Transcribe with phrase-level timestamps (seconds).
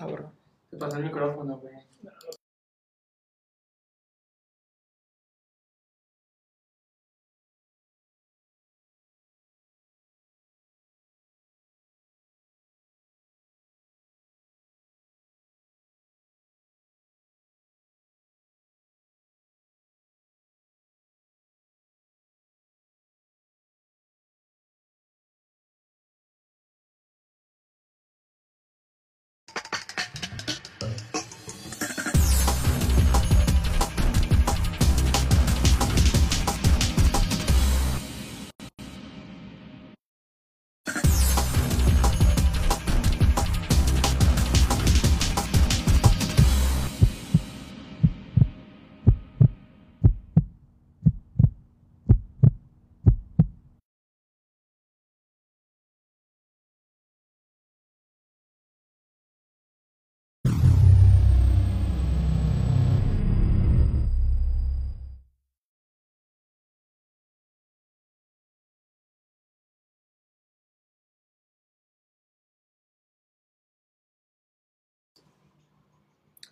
[0.00, 0.32] Ahora.
[0.70, 1.74] Te pasó el micrófono, güey.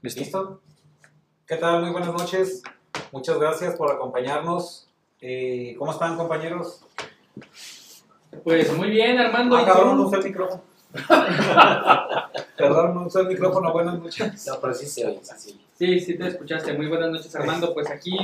[0.02, 0.20] ¿Listo?
[0.20, 0.60] ¿Listo?
[1.46, 1.80] ¿Qué tal?
[1.80, 2.60] Muy buenas noches.
[3.12, 4.88] Muchas gracias por acompañarnos.
[5.20, 6.80] Eh, ¿Cómo están, compañeros?
[8.42, 9.56] Pues muy bien, Armando.
[9.56, 10.60] Ah, ¿y cabrón, no usé el micrófono.
[12.56, 13.72] Perdón, no usé el micrófono.
[13.72, 14.44] Buenas noches.
[14.48, 15.60] No, pero sí se oye, sí.
[15.78, 16.72] Sí, sí te escuchaste.
[16.72, 17.72] Muy buenas noches, Armando.
[17.72, 18.16] Pues aquí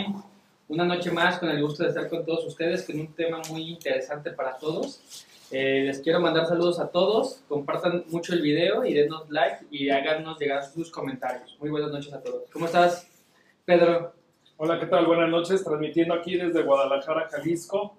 [0.66, 3.70] una noche más con el gusto de estar con todos ustedes con un tema muy
[3.70, 5.00] interesante para todos.
[5.50, 7.42] Eh, les quiero mandar saludos a todos.
[7.48, 11.56] Compartan mucho el video y denos like y háganos llegar sus comentarios.
[11.58, 12.42] Muy buenas noches a todos.
[12.52, 13.06] ¿Cómo estás,
[13.64, 14.12] Pedro?
[14.58, 15.06] Hola, ¿qué tal?
[15.06, 17.96] Buenas noches, transmitiendo aquí desde Guadalajara, Jalisco.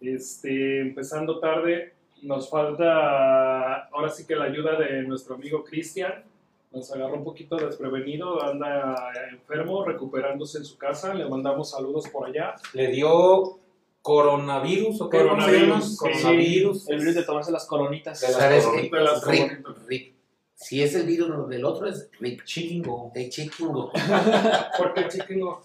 [0.00, 6.24] Este, empezando tarde, nos falta ahora sí que la ayuda de nuestro amigo Cristian.
[6.72, 11.14] Nos agarró un poquito desprevenido, anda enfermo, recuperándose en su casa.
[11.14, 12.56] Le mandamos saludos por allá.
[12.72, 13.58] ¿Le dio
[14.02, 15.18] coronavirus o qué?
[15.26, 15.80] ¿Cómo se llama?
[15.80, 15.96] Coronavirus, sí.
[15.98, 16.88] Coronavirus.
[16.88, 18.20] El virus de tomarse las coronitas.
[18.20, 19.24] De las ¿Sabes coronitas.
[19.24, 19.30] qué?
[19.30, 19.68] Rick.
[19.86, 20.14] Rick.
[20.54, 22.44] Si es el virus del otro, es Rick.
[22.44, 23.12] Chiquingo.
[23.14, 23.92] De chiquingo.
[24.78, 25.62] Porque chiquingo.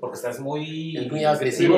[0.00, 0.96] Porque estás muy...
[0.96, 1.76] Es muy agresivo.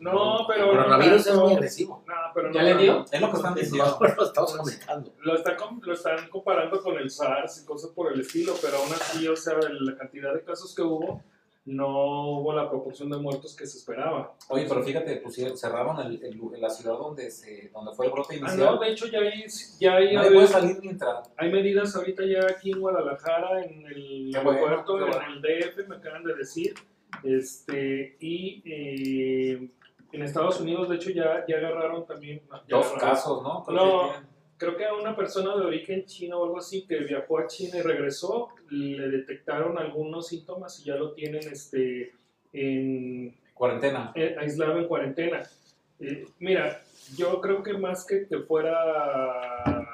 [0.00, 0.70] No, pero.
[0.72, 2.02] El coronavirus es muy agresivo.
[2.06, 3.04] No, pero ¿Ya no, le no, dio?
[3.12, 3.98] Es lo que están diciendo.
[4.00, 5.12] No, lo estamos comentando.
[5.20, 8.78] Lo están, com- lo están comparando con el SARS y cosas por el estilo, pero
[8.78, 11.22] aún así, o sea, la cantidad de casos que hubo,
[11.70, 14.34] no hubo la proporción de muertos que se esperaba.
[14.48, 18.34] Oye, pero fíjate, pusieron, cerraron el, el- la ciudad donde, se, donde fue el brote
[18.34, 18.58] Ah, inicial.
[18.58, 19.44] no, de hecho ya hay,
[19.78, 21.22] ya hay, Nadie puede salir ni entrar.
[21.36, 25.96] hay medidas ahorita ya aquí en Guadalajara, en el bueno, aeropuerto, en el DF, me
[25.96, 26.74] acaban de decir,
[27.22, 29.70] este, y eh,
[30.12, 32.42] en Estados Unidos, de hecho, ya, ya agarraron también...
[32.68, 33.62] ya Dos agarraron- casos, ¿no?
[33.64, 34.29] Creo No.
[34.60, 37.78] Creo que a una persona de origen chino o algo así que viajó a China
[37.78, 42.12] y regresó, le detectaron algunos síntomas y ya lo tienen este,
[42.52, 44.12] en, Cuarentena.
[44.14, 45.42] eh, aislado en cuarentena.
[45.98, 46.82] Eh, mira,
[47.16, 49.86] yo creo que más que que fuera,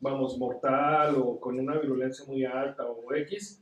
[0.00, 3.60] vamos, mortal o con una virulencia muy alta o X,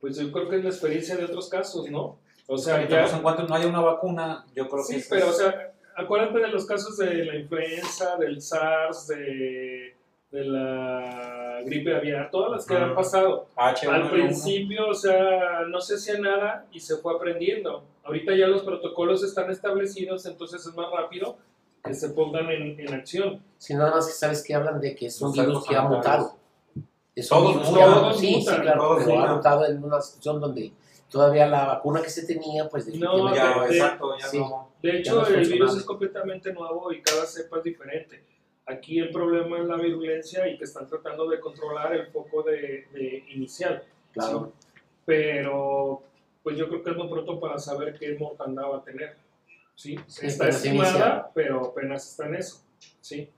[0.00, 2.18] pues yo creo que es la experiencia de otros casos, ¿no?
[2.46, 3.06] O sea, ya...
[3.06, 5.67] en cuanto no haya una vacuna, yo creo que Sí, pero o es- sea,
[5.98, 9.94] acuérdate de los casos de la influenza, del SARS, de,
[10.30, 13.46] de la gripe aviar, todas las que han pasado.
[13.56, 13.88] H1N1.
[13.90, 17.82] Al principio, o sea, no se hacía nada y se fue aprendiendo.
[18.04, 21.36] Ahorita ya los protocolos están establecidos, entonces es más rápido
[21.84, 23.42] que se pongan en, en acción.
[23.58, 26.36] Si nada más que sabes que hablan de que es un virus que ha mutado.
[27.14, 29.34] Es un Todos virus mutan, que ha- todos Sí, sí, mutan, claro, todos pero ha
[29.34, 30.72] mutado en una situación donde
[31.10, 34.38] todavía la vacuna que se tenía, pues definitivamente Ya, No, es- exacto, ya sí.
[34.38, 34.67] no.
[34.82, 38.24] De hecho, el virus es completamente nuevo y cada cepa es diferente.
[38.66, 42.86] Aquí el problema es la virulencia y que están tratando de controlar el foco de,
[42.92, 43.82] de inicial.
[44.12, 44.52] Claro.
[44.58, 44.68] Sí.
[45.06, 46.02] Pero,
[46.42, 49.16] pues yo creo que es muy pronto para saber qué mortandad va a tener.
[49.74, 49.98] ¿sí?
[50.06, 52.60] Sí, está estimada, pero apenas está en eso.
[53.00, 53.28] ¿sí?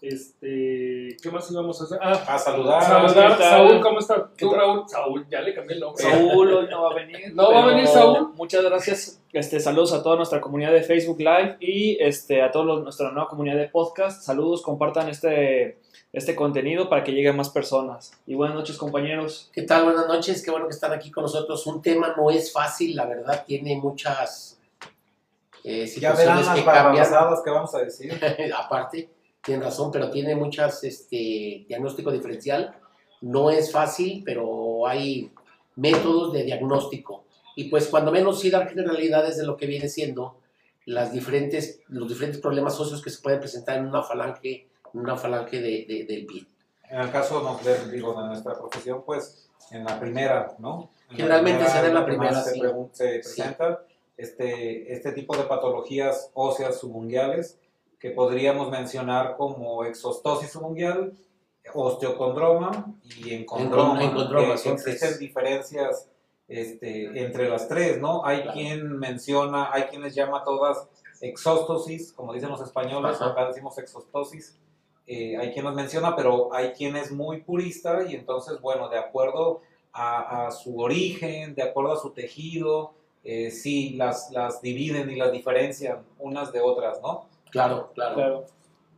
[0.00, 1.98] Este, ¿Qué más íbamos a hacer?
[2.00, 2.82] Ah, A saludar.
[2.82, 3.36] saludar.
[3.36, 4.22] Saúl, ¿cómo estás?
[4.36, 4.52] ¿Qué Tú?
[4.52, 4.84] Raúl.
[4.88, 6.04] Saúl, ya le cambié el nombre.
[6.04, 7.18] Saúl hoy no va a venir.
[7.34, 8.32] ¿No va a venir Saúl?
[8.34, 9.20] Muchas gracias.
[9.32, 13.28] Este, saludos a toda nuestra comunidad de Facebook Live y este, a toda nuestra nueva
[13.28, 14.22] comunidad de podcast.
[14.22, 15.80] Saludos, compartan este,
[16.12, 18.12] este contenido para que llegue a más personas.
[18.24, 19.50] Y buenas noches, compañeros.
[19.52, 19.82] ¿Qué tal?
[19.82, 21.66] Buenas noches, qué bueno que están aquí con nosotros.
[21.66, 24.60] Un tema no es fácil, la verdad, tiene muchas
[25.64, 27.42] eh, Ya verán situaciones las que cambian.
[27.44, 28.12] que vamos a decir.
[28.56, 29.10] Aparte,
[29.42, 32.74] tienen razón, pero tiene muchas, este, diagnóstico diferencial.
[33.20, 35.30] No es fácil, pero hay
[35.76, 37.24] métodos de diagnóstico.
[37.56, 40.36] Y pues cuando menos sí dar generalidades de lo que viene siendo
[40.84, 45.16] las diferentes, los diferentes problemas socios que se pueden presentar en una falange, en una
[45.16, 46.48] falange de, de- del virus.
[46.90, 50.90] En el caso no, de, digo, de nuestra profesión, pues en la primera, ¿no?
[51.10, 52.60] En Generalmente se da en la primera, Se, sí.
[52.92, 53.42] se Sí.
[53.42, 53.82] presenta
[54.16, 57.58] este, este tipo de patologías óseas subunguales
[57.98, 61.12] que podríamos mencionar como exostosis subungual,
[61.74, 64.02] osteocondroma y encondroma.
[64.02, 66.08] encondroma, que existen diferencias
[66.46, 68.24] este, entre las tres, ¿no?
[68.24, 68.52] Hay Claro.
[68.54, 70.88] quien menciona, hay quienes llama todas
[71.20, 73.32] exóstosis, como dicen los españoles, Ajá.
[73.32, 74.58] acá decimos exostosis.
[75.06, 78.98] Eh, hay quien los menciona, pero hay quien es muy purista y entonces, bueno, de
[78.98, 79.62] acuerdo
[79.92, 82.92] a, a su origen, de acuerdo a su tejido,
[83.24, 87.26] eh, sí las, las dividen y las diferencian unas de otras, ¿no?
[87.50, 88.14] Claro, claro.
[88.14, 88.44] Claro.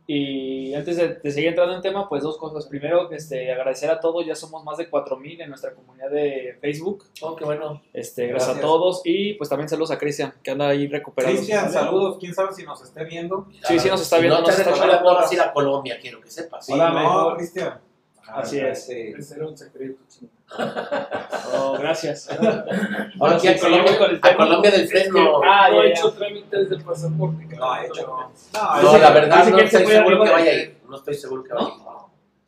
[0.07, 2.65] Y antes de, de seguir entrando en tema, pues dos cosas.
[2.65, 7.05] Primero, este, agradecer a todos, ya somos más de 4000 en nuestra comunidad de Facebook.
[7.21, 7.81] Oh, qué bueno.
[7.93, 8.57] Este, gracias, Gracias.
[8.57, 11.37] a todos y pues también saludos a Cristian, que anda ahí recuperando.
[11.37, 13.47] Cristian, saludos, quién sabe si nos esté viendo.
[13.63, 15.47] Sí, sí nos está Si viendo, No nos está no vas a ir porras.
[15.47, 16.65] a Colombia, quiero que sepas.
[16.65, 17.35] Sí, Hola, no.
[17.37, 17.79] Cristian.
[18.27, 18.79] Así es.
[18.79, 19.99] Este, Ese era un secreto.
[20.09, 20.31] chico.
[21.53, 22.29] Oh, gracias.
[23.19, 24.37] Ahora sí, a Colombia, seguimos con el a tema.
[24.45, 25.41] Colombia del Es que Fresno.
[25.43, 25.99] Ah, no ya, he ya.
[25.99, 27.45] hecho trámites de pasaporte.
[27.55, 28.07] no ha hecho.
[28.07, 30.77] No, Dice la verdad no estoy seguro que vaya a ir.
[30.89, 31.81] No estoy seguro que vaya a ir.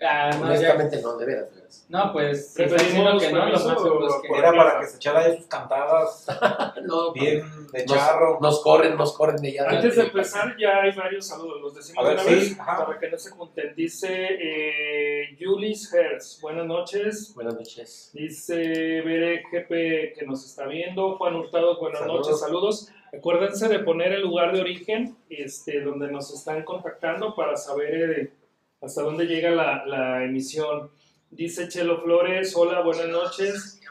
[0.06, 1.48] Ah, no, ya- Honestamente no, de veras,
[1.82, 1.86] veras.
[1.90, 4.28] no, pues Preferimos diciendo que no, lo más permiso seguro es que...
[4.28, 6.28] por- Era para que se echara ya sus cantadas
[6.84, 8.40] No, bien de nos, charro.
[8.42, 9.70] nos corren, nos corren de allá.
[9.70, 11.62] Antes de empezar, ya hay varios saludos.
[11.62, 12.86] Los decimos de una sí, vez ajá.
[12.86, 13.74] para que no se junten.
[13.76, 14.28] Dice
[14.68, 17.34] eh, Julis Hertz, buenas noches.
[17.36, 18.12] Buenas noches.
[18.14, 18.56] Dice
[19.02, 21.18] Bere GP que nos está viendo.
[21.18, 22.28] Juan Hurtado, buenas Saludos.
[22.28, 22.90] noches, saludos.
[23.16, 28.34] Acuérdense de poner el lugar de origen este, donde nos están contactando para saber eh,
[28.82, 30.90] hasta dónde llega la, la emisión.
[31.36, 33.82] Dice Chelo Flores, hola, buenas noches.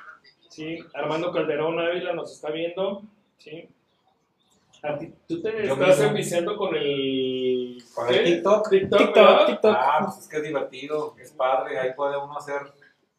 [0.49, 3.03] Sí, Armando Calderón Ávila nos está viendo.
[3.39, 3.69] Sí.
[4.83, 8.23] A ti- tú te Yo estás enviciando con el, Con el ¿qué?
[8.25, 8.69] TikTok.
[8.71, 9.47] TikTok, TikTok.
[9.47, 9.77] TikTok.
[9.77, 12.61] Ah, pues es que es divertido, es padre, ahí puede uno hacer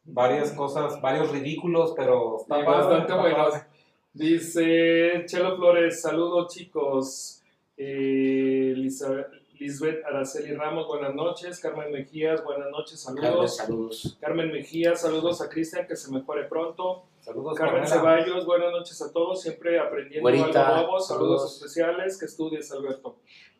[0.04, 3.50] varias cosas, varios ridículos, pero está Sí, padre, bastante está buenos.
[3.50, 3.64] padre.
[4.12, 7.42] Dice Chelo Flores, saludos chicos.
[7.76, 9.26] Eh, Lisa-
[9.64, 11.58] Lisbeth Araceli Ramos, buenas noches.
[11.58, 13.56] Carmen Mejías, buenas noches, Carmen, saludos.
[13.56, 14.18] saludos.
[14.20, 17.04] Carmen Mejías, saludos a Cristian, que se mejore pronto.
[17.20, 17.96] Saludos, Carmen Pamela.
[17.96, 21.00] Ceballos, buenas noches a todos, siempre aprendiendo Güerita, algo nuevo.
[21.00, 21.56] Saludos, saludos.
[21.56, 23.16] especiales, que estudies, Alberto.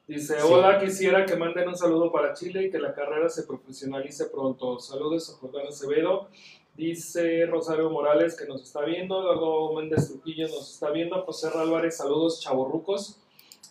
[0.06, 0.47] Dice, Sí.
[0.47, 4.79] hola, quisiera que manden un saludo para Chile y que la carrera se profesionalice pronto.
[4.81, 6.29] Saludos a Jordán Acevedo.
[6.75, 11.97] Dice Rosario Morales que nos está viendo, Eduardo Méndez Trujillo nos está viendo, José Álvarez,
[11.97, 13.21] saludos chavorrucos.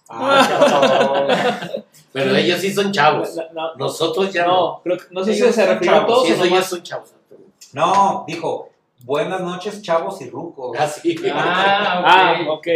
[0.10, 1.70] Ah.
[2.14, 3.36] Pero ellos sí son chavos.
[3.36, 4.52] No, no, Nosotros ya no.
[4.54, 6.70] no, creo que- no sé si Ellos se refirió a todos Sí, o nomás.
[6.70, 7.14] son chavos.
[7.74, 8.70] No, dijo,
[9.00, 10.78] buenas noches, chavos y rucos.
[10.80, 11.16] Así.
[11.34, 12.68] Ah, Ah, ok.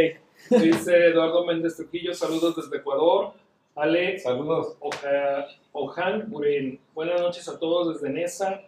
[0.50, 0.60] ok.
[0.62, 3.34] Dice Eduardo Méndez Trujillo, saludos desde Ecuador.
[3.76, 4.76] Ale Saludos.
[4.80, 8.62] Oja- Ojan Buren, buenas noches a todos desde Nesa.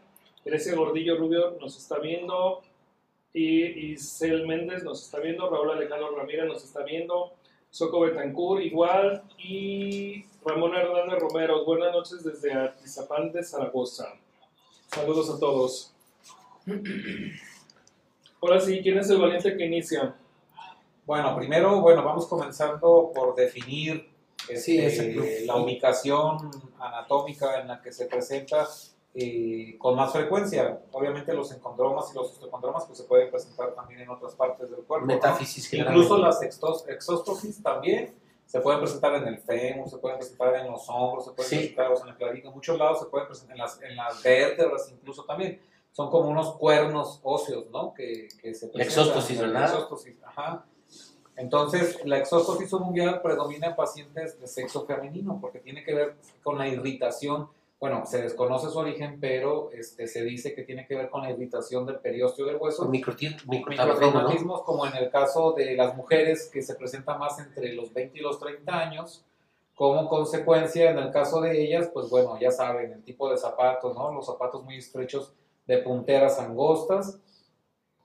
[0.46, 2.62] Grecia Gordillo Rubio nos está viendo.
[3.34, 5.50] Y Isel Méndez nos está viendo.
[5.50, 7.32] Raúl Alejandro Ramírez nos está viendo.
[7.70, 9.24] Soco Betancourt igual.
[9.38, 14.14] Y Ramón Hernández Romero, buenas noches desde Atizapán de Zaragoza.
[14.88, 15.94] Saludos a todos.
[18.42, 20.16] Ahora sí, ¿quién es el valiente que inicia?
[21.06, 24.10] Bueno, primero, bueno, vamos comenzando por definir
[24.58, 26.50] Sí, este, la ubicación
[26.80, 28.68] anatómica en la que se presenta
[29.16, 30.80] eh, con más frecuencia.
[30.92, 34.82] Obviamente los encondromas y los osteocondromas pues, se pueden presentar también en otras partes del
[34.84, 35.06] cuerpo.
[35.08, 35.14] ¿no?
[35.14, 36.48] Metáfisis Incluso generalmente.
[36.48, 41.26] las exóstosis también se pueden presentar en el fémur, se pueden presentar en los hombros,
[41.26, 41.56] se pueden Sí.
[41.58, 43.96] presentar o sea, en el clavícula, en muchos lados se pueden presentar en las, en
[43.96, 45.62] las vértebras incluso también.
[45.92, 47.94] Son como unos cuernos óseos, ¿no?
[47.94, 48.82] Que, que se presentan.
[48.82, 49.64] exóstosis, La ¿verdad?
[49.66, 50.66] exóstosis, ajá.
[51.36, 56.58] Entonces, la exóstosis subungual predomina en pacientes de sexo femenino porque tiene que ver con
[56.58, 57.50] la irritación.
[57.80, 61.32] Bueno, se desconoce su origen, pero este, se dice que tiene que ver con la
[61.32, 62.84] irritación del periósteo del hueso.
[62.84, 63.94] Con microti- microtraumatismo, ¿no?
[63.94, 68.18] microtraumatismos como en el caso de las mujeres que se presenta más entre los 20
[68.18, 69.24] y los 30 años
[69.76, 73.96] como consecuencia en el caso de ellas pues bueno ya saben el tipo de zapatos
[73.96, 75.32] no los zapatos muy estrechos
[75.68, 77.18] de punteras angostas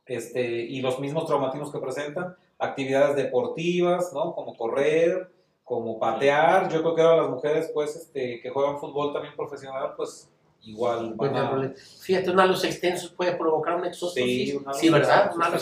[0.06, 5.32] este y los mismos traumatismos que presentan actividades deportivas no como correr
[5.64, 9.94] como patear yo creo que ahora las mujeres pues este que juegan fútbol también profesional
[9.96, 10.30] pues
[10.62, 11.72] igual van a.
[12.02, 14.50] Fíjate, un halo extenso puede provocar un exóstosis.
[14.52, 15.32] Sí, Sí, ¿verdad?
[15.34, 15.58] Un halo.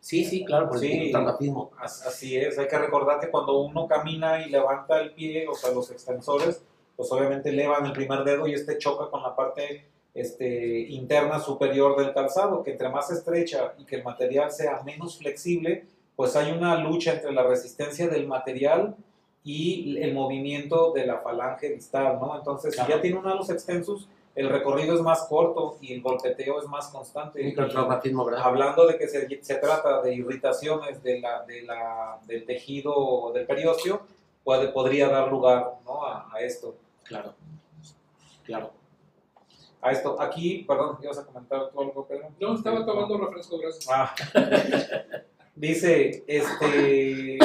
[0.00, 0.88] Sí, sí, claro, por el Sí.
[0.98, 1.70] microtraumatismo.
[1.78, 5.54] As- Así es, hay que recordar que cuando uno camina y levanta el pie, o
[5.54, 6.62] sea, los extensores,
[6.96, 9.84] pues obviamente elevan el primer dedo y este choca con la parte
[10.14, 15.18] este, interna superior del calzado, que entre más estrecha y que el material sea menos
[15.18, 15.86] flexible,
[16.16, 18.96] pues hay una lucha entre la resistencia del material
[19.42, 22.36] y el movimiento de la falange distal, ¿no?
[22.36, 26.60] Entonces, si ya tiene un halos extensos, el recorrido es más corto y el golpeteo
[26.60, 27.42] es más constante.
[27.42, 28.42] Microtraumatismo, ¿verdad?
[28.44, 33.46] Hablando de que se, se trata de irritaciones de la, de la, del tejido del
[33.46, 34.02] periósteo,
[34.44, 36.04] puede, podría dar lugar ¿no?
[36.04, 36.76] a, a esto.
[37.04, 37.34] Claro.
[38.44, 38.72] Claro.
[39.82, 40.20] A esto.
[40.20, 42.28] Aquí, perdón, ¿ibas a comentar tú algo, Pedro?
[42.38, 43.86] No, estaba tomando refresco, gracias.
[43.90, 44.14] Ah.
[45.56, 47.38] Dice, este,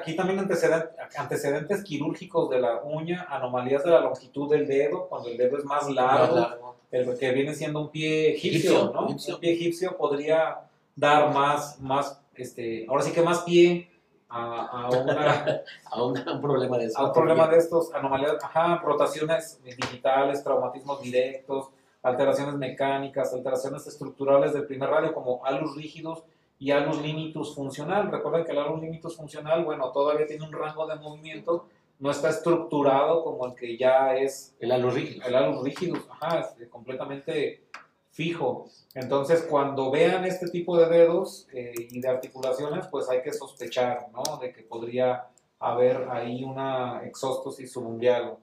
[0.00, 5.28] aquí también antecedentes, antecedentes quirúrgicos de la uña, anomalías de la longitud del dedo, cuando
[5.28, 6.76] el dedo es más largo, Más largo.
[6.90, 9.06] el que viene siendo un pie egipcio, Egipcio, ¿no?
[9.06, 9.34] egipcio.
[9.34, 10.60] Un pie egipcio podría
[10.96, 13.88] dar más, más, este, ahora sí que más pie
[14.28, 16.98] a, a una, A un, a un problema de eso.
[16.98, 21.68] a un problema de estos, anomalías, ajá, rotaciones digitales, traumatismos directos,
[22.02, 26.22] alteraciones mecánicas, alteraciones estructurales del primer radio como alus rígidos
[26.60, 28.12] y alus limitus funcional.
[28.12, 31.66] Recuerden que el alus limitus funcional, bueno, todavía tiene un rango de movimiento,
[31.98, 35.26] no está estructurado como el que ya es El halo rígido.
[35.26, 37.64] el alus rígidos, ajá, es completamente
[38.10, 38.68] fijo.
[38.94, 44.08] Entonces, cuando vean este tipo de dedos eh, y de articulaciones, pues hay que sospechar,
[44.12, 44.36] ¿no?
[44.36, 48.36] De que podría haber ahí una exóstosis subungual.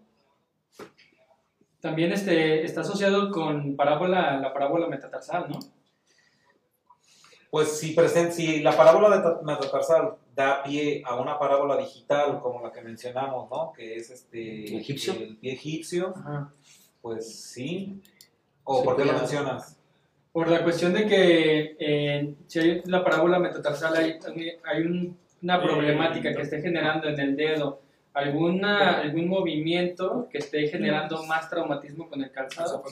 [1.80, 5.60] También este, está asociado con parábola, la parábola metatarsal, ¿no?
[7.50, 12.40] Pues si, presen- si la parábola de ta- metatarsal da pie a una parábola digital,
[12.42, 13.72] como la que mencionamos, ¿no?
[13.74, 15.14] Que es este Egipcio.
[15.14, 16.52] el pie egipcio, Ajá.
[17.02, 18.02] pues sí.
[18.64, 19.78] ¿O Sí, por qué lo mencionas?
[20.34, 24.20] Por la cuestión de que eh, si hay la parábola metatarsal hay,
[24.66, 27.80] hay un- una problemática que esté generando en el dedo
[28.14, 32.84] alguna, algún movimiento que esté generando más traumatismo con el calzado,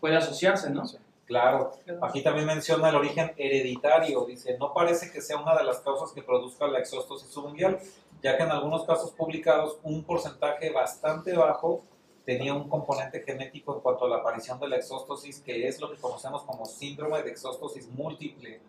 [0.00, 0.84] puede asociarse, ¿no?
[1.28, 1.72] Claro.
[2.00, 4.24] Aquí también menciona el origen hereditario.
[4.24, 7.78] Dice, no parece que sea una de las causas que produzca la exóstosis subungual,
[8.22, 11.82] ya que en algunos casos publicados un porcentaje bastante bajo
[12.24, 15.90] tenía un componente genético en cuanto a la aparición de la exóstosis, que es lo
[15.90, 18.60] que conocemos como síndrome de exóstosis múltiple,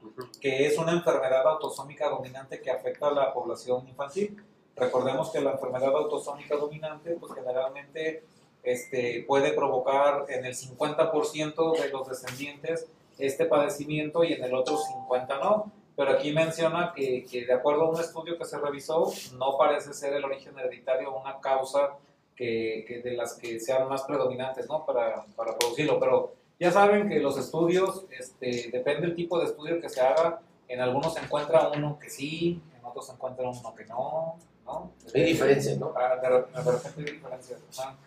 [0.42, 4.42] que es una enfermedad autosómica dominante que afecta a la población infantil.
[4.76, 8.24] Recordemos que la enfermedad autosómica dominante, pues generalmente
[8.64, 12.88] este, puede provocar en el 50% de los descendientes
[13.18, 15.72] este padecimiento y en el otro 50% no.
[15.96, 19.94] Pero aquí menciona que, que de acuerdo a un estudio que se revisó, no parece
[19.94, 21.98] ser el origen hereditario una causa
[22.36, 24.86] que, que de las que sean más predominantes ¿no?
[24.86, 26.00] para, para producirlo.
[26.00, 30.40] Pero ya saben que los estudios, este, depende del tipo de estudio que se haga,
[30.70, 34.38] en algunos se encuentra uno que sí, en otros se encuentra uno que no.
[34.66, 34.92] ¿no?
[35.14, 35.94] Hay diferencia, ¿no?
[35.98, 37.60] Ah, de, re- de repente hay diferencias.
[37.78, 37.98] ajá.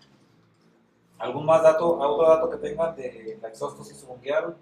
[1.22, 4.56] ¿Algún más dato, otro dato que tengan de la exóstosis subungual?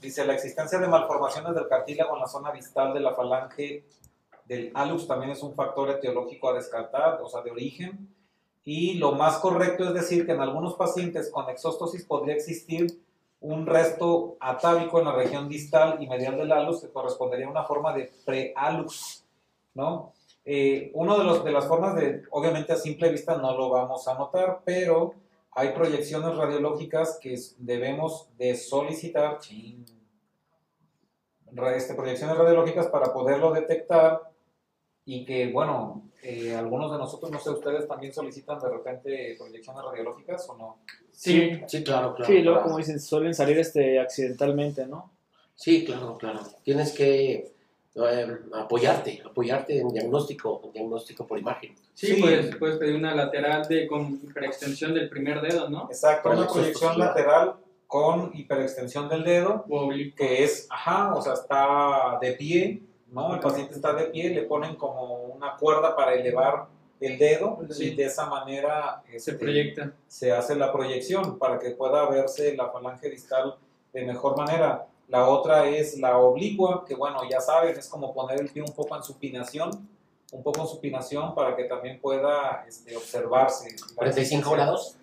[0.00, 3.84] Dice, la existencia de malformaciones del cartílago en la zona distal de la falange
[4.44, 8.14] del alus también es un factor etiológico a descartar, o sea, de origen.
[8.62, 13.02] Y lo más correcto es decir que en algunos pacientes con exóstosis podría existir
[13.40, 17.64] un resto atávico en la región distal y medial del alus que correspondería a una
[17.64, 19.24] forma de prealux,
[19.74, 20.12] ¿no?
[20.52, 24.08] Eh, uno de, los, de las formas de, obviamente a simple vista no lo vamos
[24.08, 25.14] a notar, pero
[25.52, 29.38] hay proyecciones radiológicas que debemos de solicitar,
[31.76, 34.22] este, proyecciones radiológicas para poderlo detectar
[35.04, 39.84] y que, bueno, eh, algunos de nosotros, no sé, ustedes también solicitan de repente proyecciones
[39.84, 40.78] radiológicas o no.
[41.12, 42.32] Sí, Sí, claro, claro.
[42.32, 45.12] Sí, luego, como dicen, suelen salir este, accidentalmente, ¿no?
[45.54, 46.40] Sí, claro, claro.
[46.64, 47.59] Tienes que
[47.94, 51.74] eh, apoyarte, apoyarte en diagnóstico, en diagnóstico por imagen.
[51.94, 52.20] sí, Sí.
[52.20, 55.86] Puedes, puedes pedir una lateral de, con hiperextensión del primer dedo, ¿no?
[55.90, 57.56] Exacto, una proyección lateral
[57.86, 59.64] con hiperextensión del dedo
[60.16, 63.34] que es, ajá, o sea, está de pie, ¿no?
[63.34, 66.66] El paciente está de pie, le ponen como una cuerda para elevar
[67.00, 67.88] el dedo Sí.
[67.92, 69.92] y de esa manera se este, proyecta.
[70.06, 73.56] se hace la proyección para que pueda verse la falange distal
[73.92, 74.86] de mejor manera.
[75.10, 78.72] La otra es la oblicua, que bueno, ya saben, es como poner el pie un
[78.72, 79.70] poco en supinación,
[80.32, 83.70] un poco en supinación para que también pueda este, observarse.
[83.70, 84.52] la 45 existencia.
[84.56, 84.96] grados.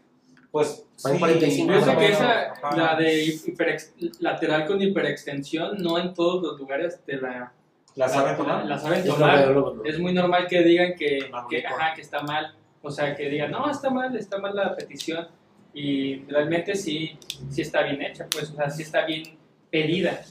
[0.49, 2.75] Pues sí, 45 más o Fíjate que esa, ajá.
[2.77, 7.51] la de hiperex- lateral con hiperextensión, no en todos los lugares te la,
[7.95, 8.65] ¿La saben tomar?
[8.65, 9.53] la saben tomar.
[9.83, 12.55] Es muy normal que digan que, que, ajá, que está mal.
[12.81, 15.27] O sea, que digan, no, está mal, está mal la petición.
[15.73, 19.37] Y realmente sí, sí está bien hecha, pues, o sea, sí está bien
[19.69, 20.21] pedida.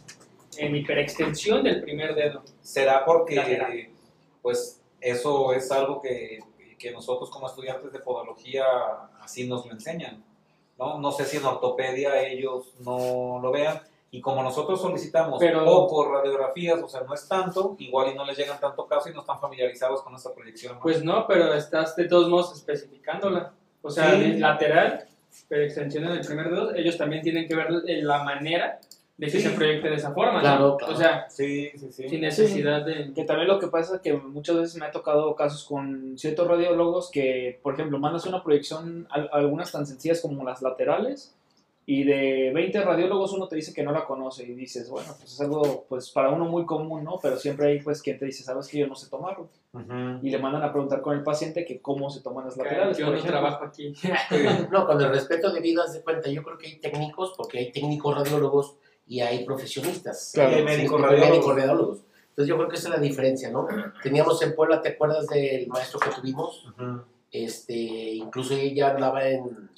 [0.59, 2.43] En hiperextensión del primer dedo.
[2.63, 3.89] será porque Lateral.
[4.43, 6.39] pues eso es algo que,
[6.79, 8.65] que nosotros como estudiantes de podología
[9.21, 10.25] así nos lo enseñan
[10.79, 15.65] no no sé si en ortopedia ellos no lo vean y como nosotros solicitamos Pero-
[15.65, 19.13] poco radiografías o sea no es tanto igual y no les llegan tanto caso y
[19.13, 20.79] no están familiarizados con esa proyección.
[20.81, 23.53] Pues no, pero estás de todos modos especificándola.
[23.83, 24.33] O sea, Sí.
[24.39, 25.07] lateral,
[25.49, 28.81] pero extensión en el primer dedo, ellos también tienen que ver la manera
[29.19, 29.41] de que Sí.
[29.41, 30.35] se proyecte de esa forma.
[30.35, 30.41] ¿no?
[30.41, 30.93] Claro, claro.
[30.93, 32.09] O sea, Sí, sí, sí.
[32.09, 33.13] sin necesidad de...
[33.15, 36.47] Que también lo que pasa es que muchas veces me ha tocado casos con ciertos
[36.47, 41.35] radiólogos que, por ejemplo, mandas una proyección, al- algunas tan sencillas como las laterales,
[41.89, 45.33] y de 20 radiólogos uno te dice que no la conoce y dices, bueno, pues
[45.33, 47.21] es algo pues para uno muy común, ¿no?
[47.23, 49.49] Pero siempre hay pues quien te dice, sabes que yo no sé tomarlo.
[50.21, 52.99] Y le mandan a preguntar con el paciente que cómo se toman las laterales.
[52.99, 53.31] Yo no ejemplo.
[53.31, 53.93] trabajo aquí.
[54.73, 57.71] No, con el respeto debido, haz de cuenta, yo creo que hay técnicos, porque hay
[57.73, 58.75] técnicos radiólogos
[59.07, 60.31] y hay profesionistas.
[60.35, 61.31] Claro, Y hay médicos radiólogos.
[61.31, 61.99] médicos radiólogos.
[62.31, 63.67] Entonces yo creo que esa es la diferencia, ¿no?
[64.03, 66.67] Teníamos en Puebla, ¿te acuerdas del maestro que tuvimos?
[66.67, 67.03] Ujú.
[67.31, 69.71] Este, incluso ella hablaba en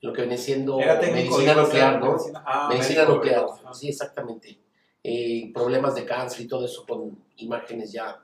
[0.00, 2.12] lo que viene siendo Era técnico medicina nuclear, ¿no?
[2.12, 4.58] medicina- ah, medicina nuclear, sí, exactamente.
[5.02, 8.22] Eh, problemas de cáncer y todo eso con imágenes ya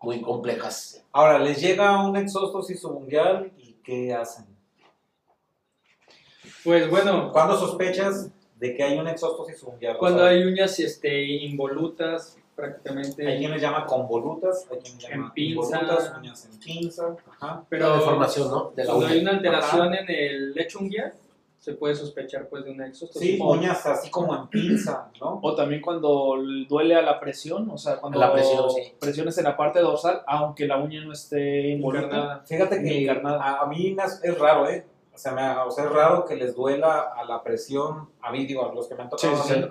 [0.00, 1.04] muy complejas.
[1.12, 4.46] Ahora, les llega un exóstosis subungual y ¿qué hacen?
[6.64, 8.30] Pues bueno, ¿Cuándo sospechas
[8.62, 9.96] de que hay un exóstosis subungual?
[9.96, 13.26] O cuando hay uñas este, involutas, prácticamente...
[13.26, 15.80] Hay quien les llama convolutas, hay quien les llama En pinza.
[15.80, 17.16] involutas, uñas en pinza.
[17.40, 17.64] Ajá.
[17.68, 18.72] Pero la deformación, ¿no?
[18.76, 19.14] De la cuando uña.
[19.16, 21.12] hay una alteración en el lecho unguial,
[21.58, 23.30] se puede sospechar pues de una exostosis.
[23.32, 25.40] Sí, uñas así como en pinza, ¿no?
[25.42, 26.36] O también cuando
[26.68, 28.92] duele a la presión, o sea, cuando la presión, sí.
[29.00, 32.06] presiones en la parte dorsal, aunque la uña no esté involuta.
[32.06, 32.42] Encarnada.
[32.46, 34.86] Fíjate que a, a mí es raro, ¿eh?
[35.14, 38.46] O sea, me, o sea, es raro que les duela a la presión, a mí,
[38.46, 39.36] digo, a los que me han tocado.
[39.36, 39.66] Sí, a sí, mí.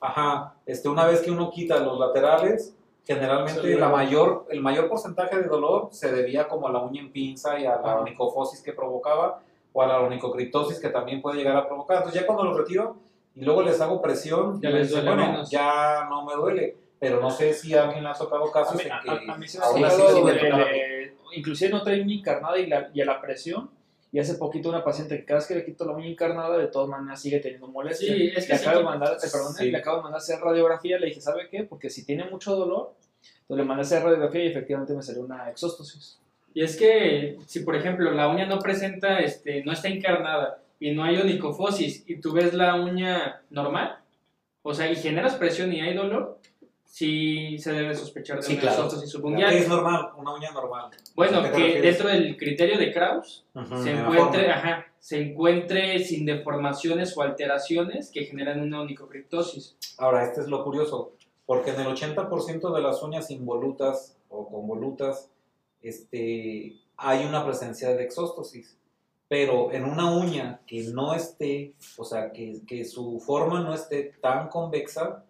[0.00, 3.74] Ajá, este, una vez que uno quita los laterales, generalmente Sí.
[3.78, 7.58] la mayor, el mayor porcentaje de dolor se debía como a la uña en pinza
[7.58, 9.40] y a la onicofosis que provocaba
[9.72, 11.98] o a la onicocriptosis que también puede llegar a provocar.
[11.98, 12.96] Entonces ya cuando los retiro
[13.34, 15.50] y luego les hago presión, Ya les duele bueno, menos.
[15.50, 18.76] ya no me duele, pero no sé si a alguien le ha tocado A casos
[18.76, 19.10] mí, en a- que...
[19.10, 22.90] a- a mí se me ha tocado sí inclusive no trae uña encarnada y, la,
[22.94, 23.68] y a la presión.
[24.14, 26.68] Y hace poquito una paciente que cada vez que le quito la uña encarnada, de
[26.68, 28.14] todas maneras sigue teniendo molestia.
[28.14, 29.70] Sí, es que le acabo de mandar, te perdone, Sí.
[29.72, 31.64] le acabo de mandar a hacer radiografía, le dije, ¿sabe qué?
[31.64, 32.92] Porque si tiene mucho dolor,
[33.40, 36.20] entonces le mandé a hacer radiografía y efectivamente me salió una exóstosis.
[36.54, 40.92] Y es que si por ejemplo la uña no presenta, este, no está encarnada y
[40.92, 43.98] no hay onicofosis y tú ves la uña normal,
[44.62, 46.38] o sea, y generas presión y hay dolor,
[46.94, 48.88] sí se debe sospechar de Sí, una claro.
[48.88, 49.52] ¿Qué subungual.
[49.52, 50.10] es normal?
[50.16, 50.90] Una uña normal.
[51.16, 51.82] Bueno, ¿A qué te que refieres?
[51.98, 57.16] dentro del criterio de Kraus Ujú, se en la encuentre, ajá, se encuentre sin deformaciones
[57.18, 59.76] o alteraciones que generan una onicocriptosis.
[59.98, 61.14] Ahora, este es lo curioso,
[61.46, 65.30] porque en el 80% de las uñas involutas o convolutas
[65.82, 68.78] este, hay una presencia de exóstosis,
[69.26, 74.14] pero en una uña que no esté, o sea, que, que su forma no esté
[74.20, 75.23] tan convexa,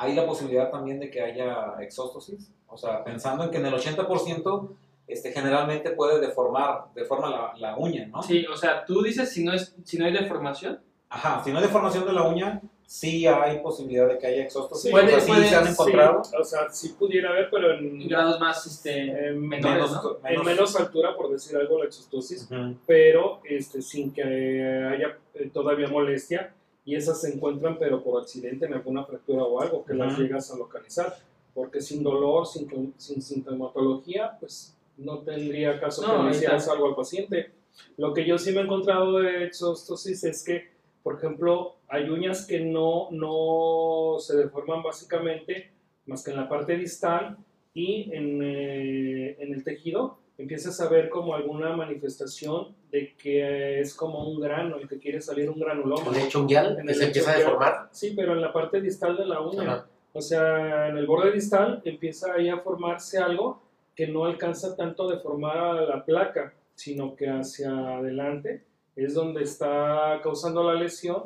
[0.00, 2.50] hay la posibilidad también de que haya exóstosis.
[2.68, 4.70] O sea, pensando en que en el 80%
[5.08, 8.22] este, generalmente puede deformar, deforma la, la uña, ¿no?
[8.22, 10.80] Sí, o sea, tú dices si no, es, si no hay deformación.
[11.08, 14.82] Ajá, si no hay deformación de la uña, sí hay posibilidad de que haya exóstosis.
[14.90, 16.22] Sí, o sea, puede- sí puede- se han Sí, encontrado.
[16.38, 20.28] o sea, sí pudiera haber, pero en, en grados más este, en menores, menos- ¿no?
[20.28, 22.76] en menos altura, por decir algo, la exostosis, Ujú.
[22.86, 26.54] pero este, sin que haya eh, todavía molestia,
[26.88, 30.22] y esas se encuentran, pero por accidente, en alguna fractura o algo, que las Ujú.
[30.22, 31.18] llegas a localizar,
[31.52, 36.72] porque sin dolor, sin, sin sintomatología, pues no tendría caso No, que le hicieras está.
[36.72, 37.50] algo al paciente.
[37.98, 40.70] Lo que yo sí me he encontrado de exostosis es que,
[41.02, 45.70] por ejemplo, hay uñas que no, no se deforman básicamente
[46.06, 47.36] más que en la parte distal
[47.74, 53.94] y en, eh, en el tejido empiezas a ver como alguna manifestación de que es
[53.94, 56.16] como un grano, el que quiere salir un granuloma.
[56.16, 57.88] El unguial, En que el se empieza a deformar.
[57.92, 59.62] Sí, pero en la parte distal de la uña.
[59.62, 59.86] Ajá.
[60.12, 63.62] O sea, en el borde distal empieza ahí a formarse algo
[63.94, 68.64] que no alcanza tanto a deformar a la placa, sino que hacia adelante
[68.96, 71.24] es donde está causando la lesión.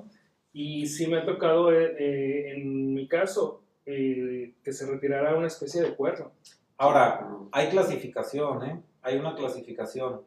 [0.53, 5.47] Y sí me ha tocado, eh, eh, en mi caso, eh, que se retirara una
[5.47, 6.33] especie de cuerno.
[6.77, 8.83] Ahora, hay clasificación, ¿eh?
[9.03, 10.23] Hay una clasificación.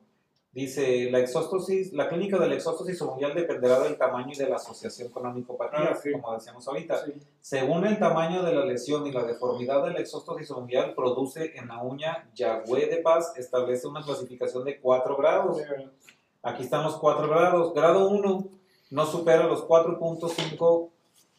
[0.51, 4.55] Dice, la exóstosis, la clínica de la exóstosis mundial dependerá del tamaño y de la
[4.55, 6.13] asociación con onicopatías, Ah, sí.
[6.13, 7.03] como decíamos ahorita.
[7.05, 7.11] Sí.
[7.41, 11.67] Según el tamaño de la lesión y la deformidad de la exóstosis mundial, produce en
[11.67, 15.57] la uña Yagüe de Paz, establece una clasificación de 4 grados.
[16.41, 17.73] Aquí están los 4 grados.
[17.73, 18.47] Grado 1
[18.91, 20.89] no supera los 4.5,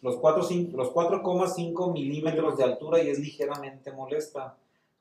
[0.03, 4.57] los 4.5 los 4,5 milímetros de altura y es ligeramente molesta.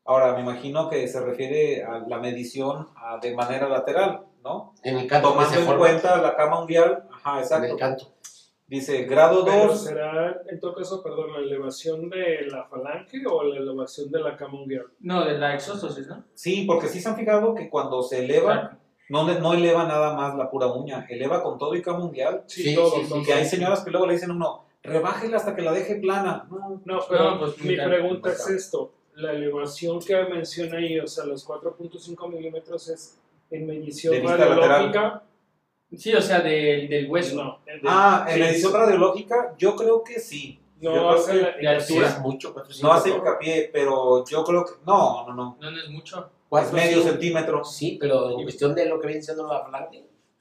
[0.06, 4.74] Ahora, me imagino que se refiere a la medición ah, de manera lateral, ¿no?
[4.84, 5.80] En el canto Tomando en forma.
[5.80, 7.08] cuenta la cama unguial.
[7.12, 7.78] Ajá, En el exacto.
[7.78, 8.06] canto.
[8.68, 9.84] Dice, grado Pero 2.
[9.84, 14.36] será, en todo caso, perdón, la elevación de la falange o la elevación de la
[14.36, 14.86] cama unguial.
[15.00, 16.24] No, de la exóstosis, ¿no?
[16.34, 18.78] Sí, porque sí se han fijado que cuando se eleva,
[19.10, 22.44] no, no eleva nada más la pura uña, eleva con todo y K mundial.
[22.48, 23.24] Sí, todo, sí, sí, todo.
[23.24, 26.48] Que hay señoras que luego le dicen a uno, rebájela hasta que la deje plana.
[26.50, 28.56] No, No, pero No, pues, mi pregunta es bastante.
[28.60, 28.92] esto.
[29.16, 33.18] La elevación que menciona ahí, o sea, los 4.5 milímetros es
[33.50, 35.24] en medición radiológica.
[35.96, 37.36] Sí, o sea, del, del hueso.
[37.36, 40.60] No, de- Ah, en sí, la edición radiológica, yo creo que sí.
[40.82, 41.56] No hace
[42.06, 44.74] es mucho, cuatro, no cinco, hace hincapié, pero yo creo que.
[44.86, 45.58] No, no, no.
[45.62, 46.20] No, no es mucho.
[46.20, 47.64] Es cuatro, medio centímetro.
[47.64, 49.64] Sí, pero en cuestión de lo que viene siendo la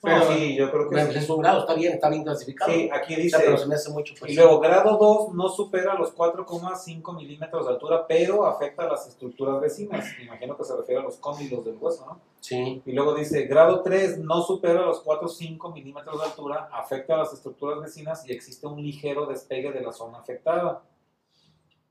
[0.05, 1.19] Pero sí, yo creo que sí.
[1.19, 2.71] es un grado, está bien, está bien clasificado.
[2.71, 3.39] Sí, aquí O sea, dice.
[3.45, 4.15] pero se me hace mucho.
[4.19, 8.89] Pues, Y luego, grado 2 no supera los 4,5 milímetros de altura, pero afecta a
[8.91, 10.05] las estructuras vecinas.
[10.19, 12.21] Me imagino que se refiere a los cóndilos del hueso, ¿no?
[12.41, 12.83] Sí.
[12.85, 17.33] Y luego dice, grado 3 no supera los 4,5 milímetros de altura, afecta a las
[17.33, 20.83] estructuras vecinas y existe un ligero despegue de la zona afectada.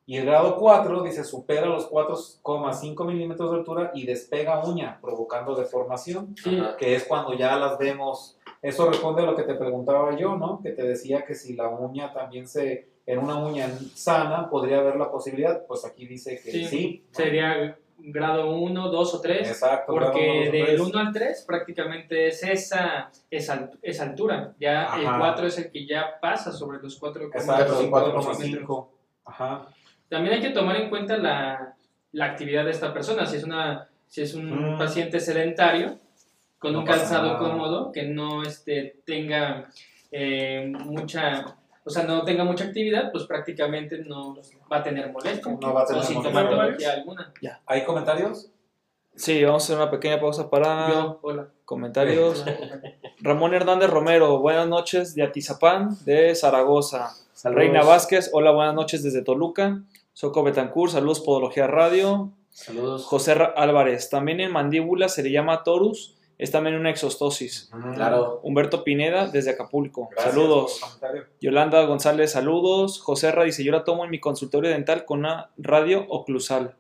[0.06, 5.56] Y el grado 4 dice, supera los 4,5 milímetros de altura y despega uña, provocando
[5.56, 6.62] deformación, Sí.
[6.78, 8.38] Que es cuando ya las vemos.
[8.62, 10.62] Eso responde a lo que te preguntaba yo, ¿no?
[10.62, 14.98] Que te decía que si la uña también se, en una uña sana, podría haber
[14.98, 15.66] la posibilidad.
[15.66, 16.66] Pues aquí dice que sí.
[16.66, 17.06] Sí.
[17.12, 19.48] Sería grado 1, 2 o 3.
[19.48, 19.94] Exacto.
[19.94, 20.80] grado Porque uno, del tres.
[20.82, 24.54] 1 al 3 prácticamente es esa, esa, esa altura.
[24.60, 25.20] Ya el Ajá.
[25.20, 28.88] 4 es el que ya pasa sobre los 4,5 Exacto, sí, 4,5.
[29.26, 29.68] Ajá.
[30.14, 31.74] También hay que tomar en cuenta la,
[32.12, 33.26] la actividad de esta persona.
[33.26, 34.78] Si es, una, si es un Mm.
[34.78, 35.98] paciente sedentario,
[36.60, 37.40] con No un calzado nada.
[37.40, 39.70] cómodo, que no este, tenga
[40.12, 41.46] eh, mucha...
[41.84, 44.38] O sea, no tenga mucha actividad, pues prácticamente no
[44.72, 47.34] va a tener molestia No va a tener sintomatología alguna.
[47.66, 48.52] ¿Hay comentarios?
[49.16, 51.48] Sí, vamos a hacer una pequeña pausa para Yo, hola.
[51.66, 52.46] comentarios.
[53.20, 57.10] Ramón Hernández Romero, buenas noches de Atizapán, de Zaragoza.
[57.34, 57.60] Saludos.
[57.64, 59.82] Reina Vázquez, hola, buenas noches desde Toluca.
[60.14, 62.32] Soco Betancourt, saludos Podología Radio.
[62.52, 63.04] Saludos.
[63.06, 67.72] José Álvarez, también en mandíbula se le llama torus, es también una exostosis.
[67.96, 68.40] Claro.
[68.44, 70.82] Humberto Pineda desde Acapulco, Gracias saludos.
[71.42, 73.02] Yolanda González, saludos.
[73.02, 76.76] José Ra dice, yo la tomo en mi consultorio dental con una radio oclusal.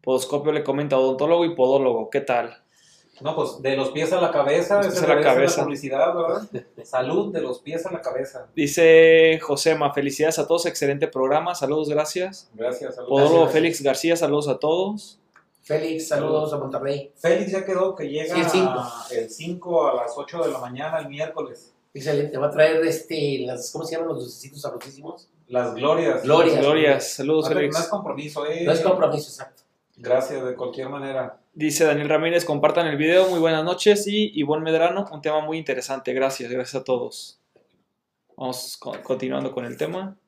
[0.00, 2.62] Podoscopio le comenta, odontólogo y podólogo, ¿qué tal?
[3.20, 5.62] No, pues de los pies a la cabeza, Los esa pies a la ser cabeza.
[5.64, 6.48] publicidad, ¿verdad?
[6.84, 8.46] Salud de los pies a la cabeza.
[8.54, 12.50] Dice Josema, felicidades a todos, excelente programa, saludos, gracias.
[12.54, 13.08] Gracias, salud.
[13.08, 13.52] Podólogo Gracias.
[13.54, 15.18] Félix García, saludos a todos.
[15.62, 17.10] Félix, saludos a Monterrey.
[17.16, 18.84] Félix ya quedó que llega Sí, el cinco.
[19.10, 21.72] el 5 a las 8 de la mañana el miércoles.
[21.94, 22.36] Excelente.
[22.38, 25.28] Va a traer este, las, ¿cómo se llaman los dulcecitos sabrosísimos?
[25.48, 26.22] Las glorias.
[26.22, 26.60] Glorias.
[26.60, 27.88] Glorias, saludos No, te- no es Félix.
[27.88, 28.62] compromiso, eh.
[28.64, 29.62] No es compromiso, exacto.
[29.96, 31.40] Gracias, de cualquier manera.
[31.58, 34.06] Dice Daniel Ramírez, compartan el video, muy buenas noches.
[34.06, 37.40] Y Ivonne Medrano, un tema muy interesante, gracias, gracias a todos.
[38.36, 40.18] Vamos co- continuando con el tema.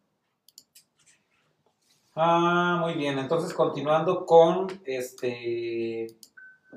[2.14, 3.18] Ah, muy bien.
[3.18, 6.06] Entonces, continuando con este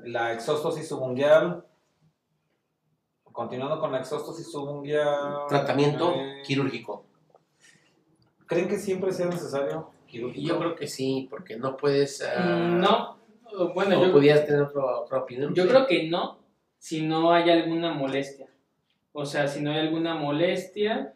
[0.04, 1.64] la exóstosis subungual.
[3.32, 5.46] Continuando con la exóstosis subungual.
[5.48, 7.06] Tratamiento eh, quirúrgico.
[8.44, 10.46] ¿Creen que siempre sea necesario quirúrgico?
[10.46, 12.20] Yo creo que sí, porque no puedes.
[12.22, 13.16] ah, Mm, No,
[13.74, 15.54] bueno, ¿O yo, pudieras tener otra, otra opinión?
[15.54, 16.38] yo creo que no,
[16.78, 18.46] si no hay alguna molestia.
[19.12, 21.12] O sea, si no hay alguna molestia,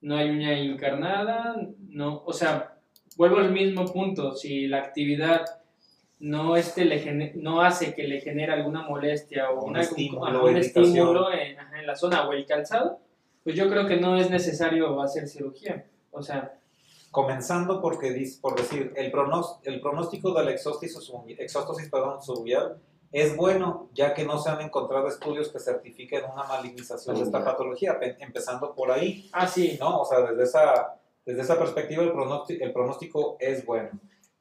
[0.00, 1.54] no hay uña encarnada,
[1.88, 2.76] no, o sea,
[3.16, 5.44] vuelvo al mismo punto, si la actividad
[6.18, 10.56] no, este, le no hace que le genere alguna molestia o Un una- estímulo, un
[10.56, 12.98] estímulo en la zona o el calzado,
[13.44, 15.84] pues yo creo que no es necesario hacer cirugía.
[16.10, 16.58] O sea,
[17.10, 20.50] Comenzando porque, dis- por decir, el, pronos- el pronóstico de la
[21.38, 22.18] exóstosis, perdón,
[23.12, 27.44] es bueno, ya que no se han encontrado estudios que certifiquen una malignización de esta
[27.44, 29.30] patología, pe- empezando por ahí.
[29.32, 30.00] ah, sí, ¿no?
[30.00, 33.90] O sea, desde esa, desde esa perspectiva el pronóstico, el pronóstico es bueno.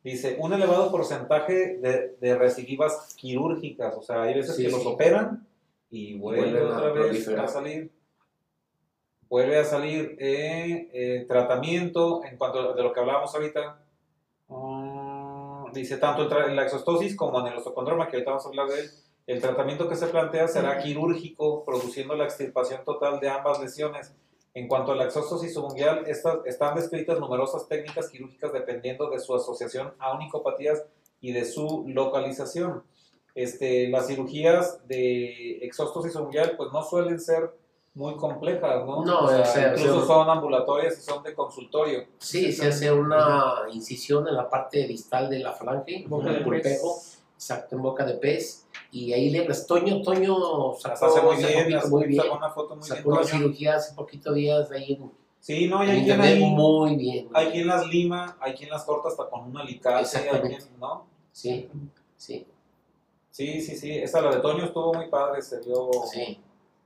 [0.04, 4.76] Dice, un elevado porcentaje de, de recidivas quirúrgicas, o sea, hay veces Sí, que sí.
[4.76, 5.48] los operan
[5.90, 6.16] y
[6.60, 7.92] a otra vez a salir.
[9.30, 13.80] Vuelve a salir eh, eh, tratamiento, en cuanto a de lo que hablábamos ahorita,
[14.48, 18.68] mm, dice, tanto en la exostosis como en el osteocondroma, que ahorita vamos a hablar
[18.68, 18.92] de él,
[19.28, 24.14] el tratamiento que se plantea será quirúrgico, produciendo la extirpación total de ambas lesiones.
[24.54, 29.36] En cuanto a la exóstosis subungual, estas, están descritas numerosas técnicas quirúrgicas dependiendo de su
[29.36, 30.86] asociación a onicopatías
[31.20, 32.84] y de su localización.
[33.34, 37.52] Este, las cirugías de exóstosis subungual pues no suelen ser
[37.96, 39.04] muy complejas, ¿no?
[39.06, 42.06] No, O sea, o sea, incluso o sea, son ambulatorias y son de consultorio.
[42.20, 46.62] Sí, se hace una incisión en la parte distal de la falange, Boca de pulpeo,
[46.62, 47.24] pez.
[47.36, 51.66] exacto, en boca de pez, y ahí le Toño, Toño sacó, hace muy sacó bien,
[51.68, 52.98] pico las- muy bien, sacó una foto muy bien.
[52.98, 53.30] sacó una Toño.
[53.32, 57.30] cirugía hace poquito días ahí en, Sí, no, y en hay quien ahí, muy bien.
[57.34, 60.58] hay quien las lima, hay quien las corta hasta con un alicate, hay Exactamente.
[60.58, 61.06] quien, ¿no?
[61.32, 61.70] Sí,
[62.18, 62.46] sí.
[63.32, 63.92] Sí, sí, sí.
[63.98, 66.40] Esa, la de Toño, estuvo muy padre, se vio Sí.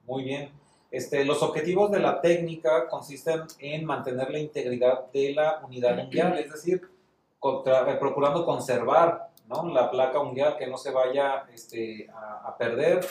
[0.05, 0.51] muy bien.
[0.91, 6.37] Este, los objetivos de la técnica consisten en mantener la integridad de la unidad unguial,
[6.39, 9.29] es decir, eh, procurando conservar
[9.73, 13.05] la placa unguial, que no se vaya este, a, perder,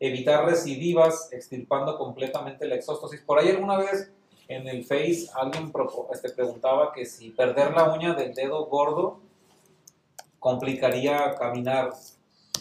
[0.00, 3.20] evitar recidivas, extirpando completamente la exóstosis.
[3.20, 4.10] Por ahí alguna vez
[4.48, 5.72] en el Face alguien
[6.12, 9.20] este, preguntaba que si perder la uña del dedo gordo
[10.38, 11.92] complicaría caminar.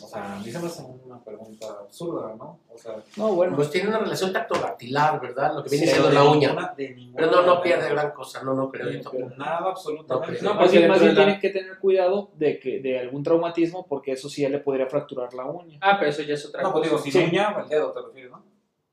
[0.01, 2.60] O sea, a mí se me hace una pregunta absurda, ¿no?
[2.73, 3.56] O sea, No, bueno.
[3.56, 5.56] Pues tiene una relación tactodactilar, ¿verdad?
[5.56, 6.49] Lo que viene siendo la uña.
[6.49, 9.36] ninguna- de ninguna Pero no, no pierde gran cosa, no, no creo yo tampoco.
[9.38, 10.41] Nada, absolutamente.
[10.41, 13.23] No, No, más porque bien, más la- tienen que tener cuidado de que de algún
[13.23, 15.77] traumatismo porque eso sí ya le podría fracturar la uña.
[15.82, 16.89] Ah, pero eso ya es otra No, pues cosa.
[17.03, 17.29] digo, sin Sí.
[17.32, 18.43] uña, el dedo te refieres, ¿no?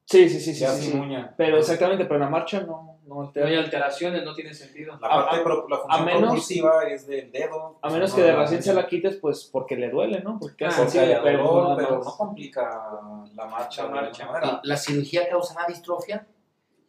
[0.05, 0.61] Sí, sí, sí, sí.
[0.61, 0.99] ya sí, sin sí.
[0.99, 1.35] uña.
[1.37, 3.47] Pero exactamente, pero en la marcha no, no No altera.
[3.49, 4.97] hay alteraciones, no tiene sentido.
[5.01, 7.79] La A- parte, pro- la función menos- propulsiva es del dedo.
[7.83, 10.39] A menos no que de la recién se la quites, pues porque le duele, ¿no?
[10.41, 12.63] Porque Ah, es sensible, hay pero no complica
[13.35, 13.85] la marcha.
[13.85, 14.27] La marcha.
[14.27, 14.61] manera.
[14.63, 16.27] ¿La cirugía causará distrofia?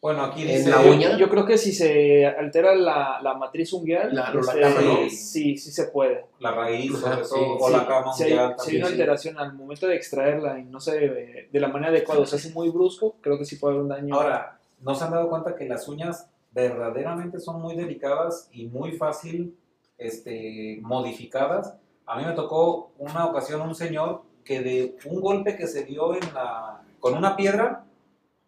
[0.02, 0.70] Bueno, aquí ¿En dice.
[0.72, 1.16] la uña?
[1.16, 4.98] Yo creo que si se altera la, la matriz unguial, La- la este, cama, ¿no?
[5.10, 6.26] sí, sí se puede.
[6.40, 8.82] La raíz, sobre todo, sí, o Sí, la cama si hay, mundial si hay también.
[8.82, 8.94] una sí.
[8.94, 12.40] alteración al momento de extraerla y no se de, de la manera adecuada, o sea,
[12.40, 14.16] es muy brusco, creo que sí puede haber un daño.
[14.16, 18.94] Ahora, ¿no se han dado cuenta que las uñas verdaderamente son muy delicadas y muy
[18.94, 19.56] fácil
[19.98, 21.76] este, modificadas?
[22.06, 26.13] A mí me tocó una ocasión un señor que de un golpe que se dio
[26.15, 27.86] en la, con una piedra,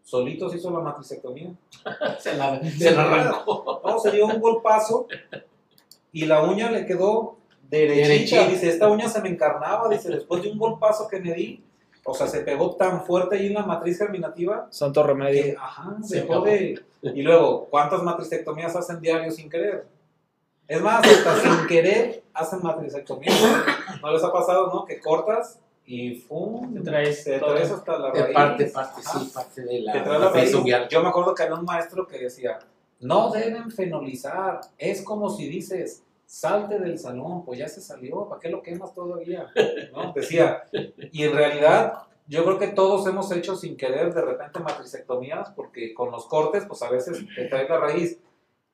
[0.03, 1.53] solito se hizo la matricectomía.
[2.19, 3.81] Se la, se la arrancó.
[3.85, 5.07] No, se dio un golpazo
[6.11, 7.37] y la uña le quedó
[7.69, 8.07] derechita.
[8.07, 8.47] Derechita.
[8.47, 11.63] Dice, esta uña se me encarnaba, dice, después de un golpazo que me di,
[12.05, 15.43] o sea, se pegó tan fuerte ahí en la matriz germinativa Santo remedio.
[15.43, 16.81] que, ajá, Se dejó de...
[17.01, 19.85] Y luego, ¿cuántas matricectomías hacen diario sin querer?
[20.67, 23.35] Es más, hasta sin querer hacen matricectomías.
[24.01, 24.85] ¿No les ha pasado, no?
[24.85, 26.73] Que cortas y ¡fum!
[26.73, 28.33] Te traes te traes hasta la raíz.
[28.33, 29.19] parte, parte, Ajá.
[29.19, 30.51] sí, parte de la, Te trae la la raíz.
[30.89, 32.59] Yo me acuerdo que había un maestro que decía,
[33.01, 38.39] no deben fenolizar, es como si dices, salte del salón, pues ya se salió, ¿para
[38.41, 39.47] qué lo quemas todavía?
[39.93, 40.13] ¿No?
[40.13, 40.63] Decía,
[41.11, 41.93] y en realidad
[42.27, 46.65] yo creo que todos hemos hecho sin querer de repente matricectomías, porque con los cortes,
[46.67, 48.19] pues a veces te trae la raíz.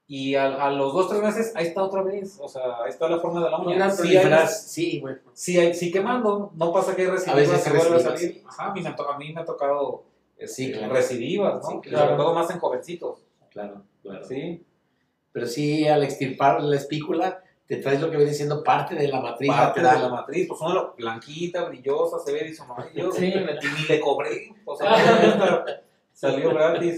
[0.07, 2.39] Y a, a los dos, tres meses, ahí está otra vez.
[2.41, 3.91] O sea, ahí está la forma de la uña.
[3.91, 5.19] Sí, hay- sí, bueno.
[5.33, 8.43] sí, hay- sí quemando, no pasa que hay veces recidivas, se vuelve a salir.
[8.47, 10.03] Ajá, a mí me, a mí me ha tocado
[10.37, 10.93] este, Sí, claro.
[10.93, 11.69] recidivas, ¿no?
[11.69, 12.05] Sí, claro.
[12.05, 13.19] Sobre todo más en jovencitos,
[13.51, 14.25] Claro, claro.
[14.25, 14.63] ¿sí?
[15.31, 19.21] Pero sí, al extirpar la espícula, te traes lo que viene siendo parte de la
[19.21, 22.63] matriz Parte de la matriz, pues una blanquita, brillosa, se ve, dice,
[22.95, 24.91] yo Sí, me- y ni le cobré, o sea,
[25.23, 25.65] esta
[26.11, 26.97] salió gratis.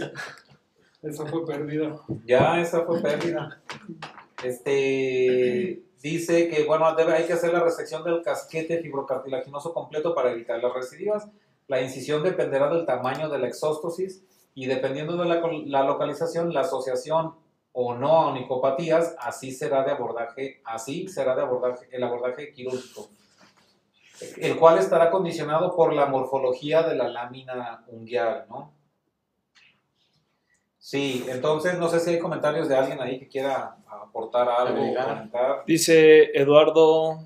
[1.03, 2.03] Eso fue perdido.
[2.25, 3.61] Ya, esa fue pérdida.
[4.43, 10.31] Este dice que bueno, debe, hay que hacer la resección del casquete fibrocartilaginoso completo para
[10.31, 11.27] evitar las recidivas.
[11.67, 14.23] La incisión dependerá del tamaño de la exóstosis
[14.55, 17.33] y dependiendo de la, la localización, la asociación
[17.73, 23.09] o no a onicopatías, así será de abordaje, así será de abordaje, el abordaje quirúrgico,
[24.37, 28.73] el cual estará condicionado por la morfología de la lámina unguial, ¿no?
[30.77, 35.63] Sí, entonces no sé si hay comentarios de alguien ahí que quiera aportar algo, comentar.
[35.65, 37.19] Dice Eduardo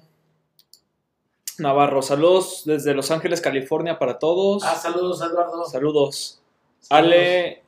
[1.57, 4.63] Navarro, saludos desde Los Ángeles, California para todos.
[4.63, 5.65] Ah, saludos, Eduardo.
[5.65, 6.41] Saludos.
[6.89, 7.63] Ale,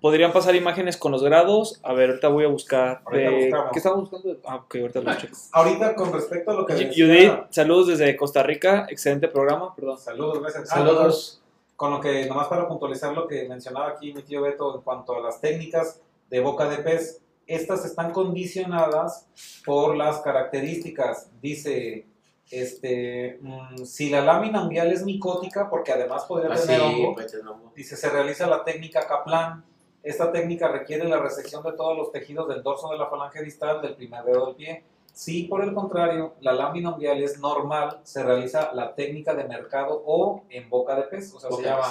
[0.00, 1.80] ¿podrían pasar imágenes con los grados?
[1.82, 3.02] A ver, ahorita voy a buscar.
[3.04, 3.70] Ahorita de- buscamos.
[3.72, 4.38] ¿Qué estamos buscando?
[4.46, 5.36] Ah, ok, ahorita lo checo.
[5.52, 8.86] Ahorita con respecto a lo que decía- Judith, saludos desde Costa Rica.
[8.88, 9.98] Excelente programa, perdón.
[9.98, 10.64] Saludos, gracias.
[10.70, 11.42] Ah, Saludos.
[11.76, 15.14] con lo que, nomás para puntualizar lo que mencionaba aquí mi tío Beto en cuanto
[15.16, 19.26] a las técnicas de boca de pez, estas están condicionadas
[19.64, 21.30] por las características.
[21.40, 22.04] Dice,
[22.50, 27.32] este, mm, si la lámina unguial es micótica, porque además podría Así, tener hongo, pues,
[27.74, 29.64] dice, se realiza la técnica Kaplan.
[30.08, 33.82] Esta técnica requiere la resección de todos los tejidos del dorso de la falange distal
[33.82, 34.82] del primer dedo del pie.
[35.12, 40.02] Si por el contrario la lámina unguial es normal, se realiza la técnica de mercado
[40.06, 41.84] o en boca de pez, o sea, se llama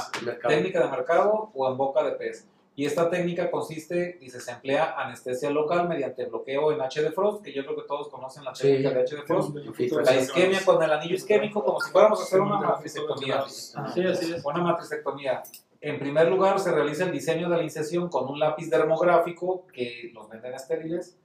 [0.47, 2.47] técnica de mercado o en boca de pez.
[2.75, 7.43] Y esta técnica consiste, dice, se emplea anestesia local mediante bloqueo en H de Frost,
[7.43, 8.63] que yo creo que todos conocen la Sí.
[8.63, 9.58] técnica de H de Frost.
[9.77, 13.43] Sí, La isquemia con el anillo isquémico, como si fuéramos a hacer una matricectomía.
[13.47, 14.43] Sí, así es.
[14.43, 15.43] Una matricectomía.
[15.82, 20.12] En primer lugar, se realiza el diseño de la incisión con un lápiz dermográfico, que
[20.13, 21.18] los venden estériles,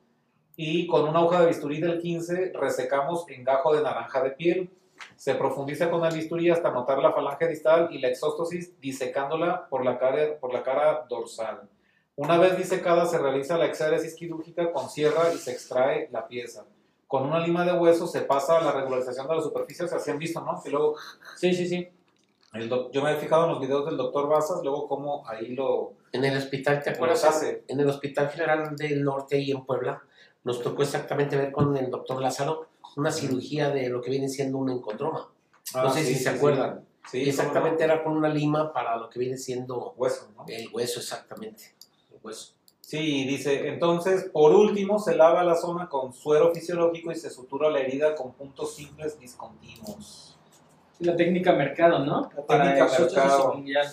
[0.56, 4.70] y con una hoja de bisturí del 15 resecamos en gajo de naranja de piel.
[5.16, 9.84] Se profundiza con el bisturí hasta notar la falange distal y la exóstosis disecándola por
[9.84, 11.68] la cara, por la cara dorsal.
[12.14, 16.66] Una vez disecada se realiza la exéresis quirúrgica con sierra y se extrae la pieza.
[17.06, 20.40] con una lima de hueso se pasa la regularización de las superficies, así han visto,
[20.40, 20.62] ¿no?
[20.62, 20.96] Que luego,
[21.36, 21.88] Sí, sí, sí.
[22.54, 25.48] El doc- yo me he fijado en los videos del doctor Bazas, luego cómo ahí
[25.48, 27.24] lo, En el hospital, ¿te acuerdas?
[27.24, 27.64] hace.
[27.68, 30.02] En el Hospital General del Norte, ahí en Puebla,
[30.44, 34.58] nos tocó exactamente ver con el doctor Lázaro una cirugía de lo que viene siendo
[34.58, 35.30] un encondroma.
[35.74, 36.86] No sé si se acuerdan.
[37.10, 40.28] Sí, Y cómo exactamente era con una lima para lo que viene siendo no, hueso,
[40.36, 40.44] ¿no?
[40.46, 41.74] el hueso, exactamente.
[42.12, 42.52] El hueso.
[42.80, 47.70] Sí, dice, entonces, por último, se lava la zona con suero fisiológico y se sutura
[47.70, 50.36] la herida con puntos simples discontinuos.
[51.02, 52.30] La técnica mercado, ¿no?
[52.36, 53.54] La técnica mercado.
[53.54, 53.86] mundial.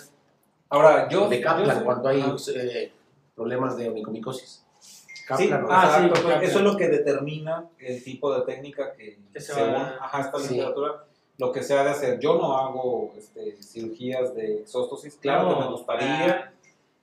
[0.68, 1.28] Ahora, yo...
[1.28, 2.92] de Kaplan, cuando hay Ah, eh,
[3.34, 4.64] problemas de onicomicosis.
[4.78, 5.68] Sí, Kaplan, ¿no?
[5.70, 6.42] Ah, sí, Kaplan.
[6.44, 10.20] eso es lo que determina el tipo de técnica que, Que se según va- ajá,
[10.20, 10.54] esta Sí.
[10.54, 11.04] literatura,
[11.38, 12.20] lo que se ha de hacer.
[12.20, 16.52] Yo no hago este, cirugías de exóstosis, claro que me gustaría,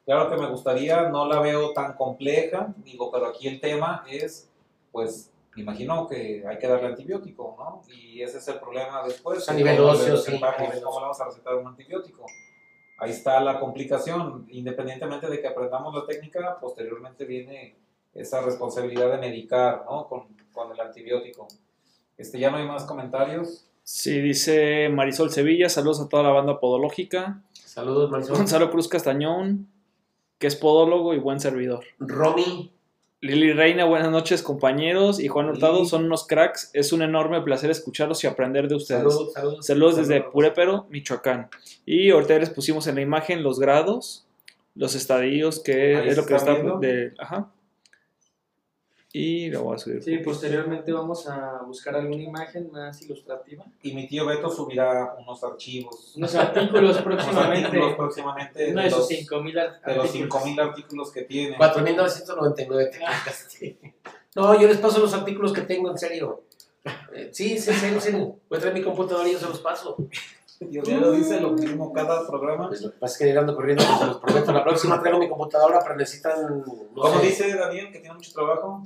[0.06, 4.48] claro que me gustaría, no la veo tan compleja, digo, pero aquí el tema es,
[4.92, 7.82] pues, me imagino que hay que darle antibiótico, ¿no?
[7.94, 9.48] Y ese es el problema después.
[9.50, 12.26] A nivel óseo, sí, recetamos- a nivel ¿Cómo le vamos a recetar un antibiótico?
[13.00, 14.46] Ahí está la complicación.
[14.50, 17.76] Independientemente de que aprendamos la técnica, posteriormente viene
[18.14, 20.08] esa responsabilidad de medicar, ¿no?
[20.08, 21.48] Con, con el antibiótico.
[22.18, 23.68] Este, ya no hay más comentarios.
[23.84, 27.42] Sí, dice Marisol Sevilla, saludos a toda la banda podológica.
[27.54, 28.38] Saludos, Marisol.
[28.38, 29.68] Gonzalo Cruz Castañón,
[30.40, 31.84] que es podólogo y buen servidor.
[32.00, 32.72] Romy,
[33.20, 35.20] Lili Reina, buenas noches compañeros.
[35.20, 36.70] Y Juan Hurtado, son unos cracks.
[36.74, 39.02] Es un enorme placer escucharlos y aprender de ustedes.
[39.34, 39.96] saludos, saludos.
[39.98, 40.22] Desde.
[40.22, 41.50] Purépero, Michoacán.
[41.86, 44.28] Y ahorita les pusimos en la imagen los grados,
[44.76, 47.14] los estadios, que Ahí es lo que está de.
[47.18, 47.52] Ajá.
[49.14, 50.04] Y lo voy a subir.
[50.04, 53.66] Sí, posteriormente vamos a buscar alguna imagen más ilustrativa.
[53.82, 56.14] Y mi tío Beto subirá unos archivos.
[56.18, 57.66] Unos artículos unos próximamente.
[57.68, 60.12] artículos próximamente Uno de los, 5000 de los artículos.
[60.12, 61.58] 5000 artículos que tiene.
[61.58, 62.64] 4.999 te
[62.98, 63.80] equivocaste.
[64.36, 66.44] No, yo les paso los artículos que tengo, en serio.
[67.14, 68.40] Eh, Sí, sí, en serio.
[68.50, 69.98] Voy a traer mi computadora y yo se los paso.
[70.60, 72.68] Dios mío, dice lo mismo cada programa.
[72.68, 74.52] Pues lo que pasa es que llegando corriendo, pues se los prometo.
[74.52, 76.58] La próxima traigo mi computadora, pero necesitan.
[76.60, 76.64] No
[76.96, 78.84] ¿Cómo sé, dice Daniel que tiene mucho trabajo?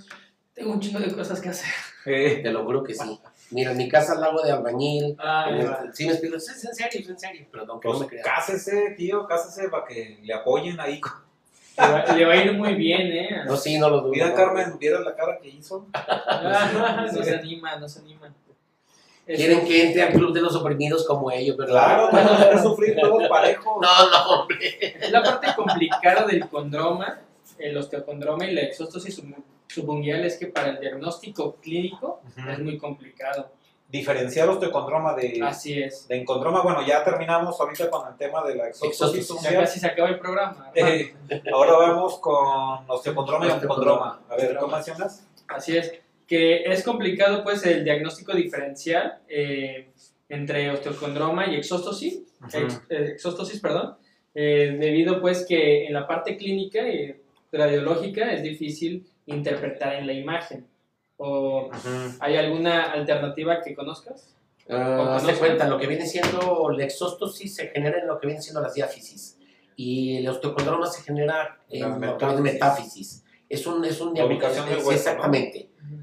[0.53, 1.69] Tengo un chingo de cosas que hacer.
[2.05, 3.19] Eh, Te lo juro que sí.
[3.51, 5.15] Mira, en mi casa la hago de albañil.
[5.19, 5.83] Ay, Eh, va.
[5.93, 6.35] Sí, me explico.
[6.35, 7.47] Es en serio, es en serio.
[7.51, 8.25] Pero no, que no pues me crean.
[8.25, 10.99] cásese, tío, cásese para que le apoyen ahí.
[11.77, 13.43] le, va, le va a ir muy bien, ¿eh?
[13.45, 14.11] No, sí, no lo dudo.
[14.11, 14.33] Mira.
[14.33, 15.87] Carmen, ¿vieras la cara que hizo?
[15.93, 18.33] Ah, no se anima, no se anima.
[19.25, 21.73] Quieren que entre al club de los oprimidos como ellos, ¿verdad?
[21.73, 23.77] Claro, van a hacer sufrir todos parejos.
[23.81, 24.57] No, no, hombre.
[24.99, 27.19] Es la parte complicada del condroma,
[27.57, 29.35] el osteocondroma y la exóstosis sub-
[29.67, 33.49] subungual es que para el diagnóstico clínico es muy complicado.
[33.87, 36.07] Diferenciar osteocondroma de, Así es.
[36.07, 36.61] de encondroma.
[36.61, 39.63] Bueno, ya terminamos ahorita con el tema de la exóstosis ungueal.
[39.65, 40.71] casi se acaba el programa.
[40.73, 41.13] Eh,
[41.53, 44.21] ahora vamos con osteocondroma y oncondroma.
[44.29, 45.27] A ver, ¿cómo mencionas?
[45.47, 45.91] Así es.
[46.31, 49.89] Que es complicado pues el diagnóstico diferencial eh,
[50.29, 52.21] entre osteocondroma y exóstosis,
[52.53, 53.97] ex- eh, exóstosis, perdón,
[54.33, 57.13] eh, debido pues que en la parte clínica y
[57.51, 60.65] radiológica es difícil interpretar en la imagen.
[61.17, 61.69] ¿O
[62.21, 64.33] hay alguna alternativa que conozcas?
[64.69, 68.41] Ah, hazte cuenta, lo que viene siendo la exóstosis se genera en lo que viene
[68.41, 69.37] siendo las diáfisis.
[69.75, 72.41] Y el osteocondroma se genera en viene metáfisis.
[72.41, 73.23] metáfisis.
[73.49, 74.79] Es un, es un La ubicación del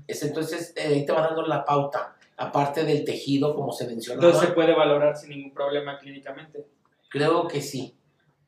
[0.09, 2.17] es- entonces, eh, ahí te va dando la pauta.
[2.37, 4.27] Aparte del tejido, como se mencionaba.
[4.27, 6.67] Entonces se puede valorar sin ningún problema clínicamente.
[7.11, 7.95] Creo que sí.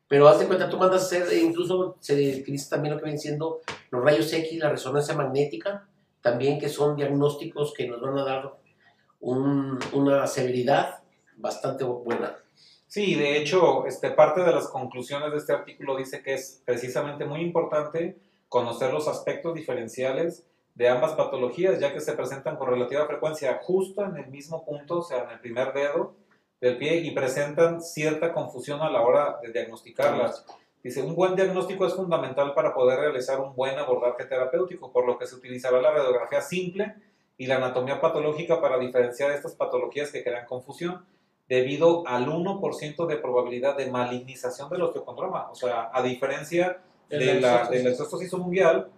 [0.09, 3.05] Pero haz de cuenta, tú mandas a hacer, e incluso se utiliza también lo que
[3.05, 5.87] vienen siendo los rayos X, la resonancia magnética,
[6.21, 8.55] también que son diagnósticos que nos van a dar
[9.21, 11.01] un- una severidad
[11.37, 12.37] bastante buena.
[12.87, 17.25] Sí, de hecho, este, parte de las conclusiones de este artículo dice que es precisamente
[17.25, 18.19] muy importante
[18.49, 20.45] conocer los aspectos diferenciales
[20.81, 25.01] de ambas patologías, ya que se presentan con relativa frecuencia justo en el mismo punto,
[25.01, 26.15] o sea, en el primer dedo
[26.59, 30.47] del pie, y presentan cierta confusión a la hora de diagnosticarlas.
[30.83, 35.19] Dice, un buen diagnóstico es fundamental para poder realizar un buen abordaje terapéutico, por lo
[35.19, 36.95] que se utilizará la radiografía simple
[37.37, 41.05] y la anatomía patológica para diferenciar estas patologías que crean confusión
[41.47, 45.51] debido al 1% de probabilidad de malignización del osteocondroma.
[45.51, 46.81] O sea, a diferencia
[47.11, 48.89] de la, de la exóstosis mundial,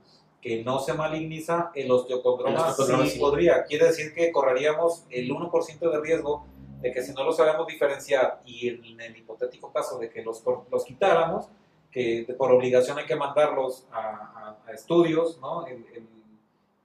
[0.42, 3.18] que no se maligniza, el osteocondroma, El osteocondroma sí, sí.
[3.20, 3.64] podría.
[3.64, 6.44] Quiere decir que correríamos el 1% de riesgo
[6.80, 10.42] de que si no lo sabemos diferenciar y en el hipotético caso de que los,
[10.70, 11.46] los quitáramos,
[11.92, 15.64] que por obligación hay que mandarlos a, a- a estudios, ¿no?
[15.66, 16.08] El, el-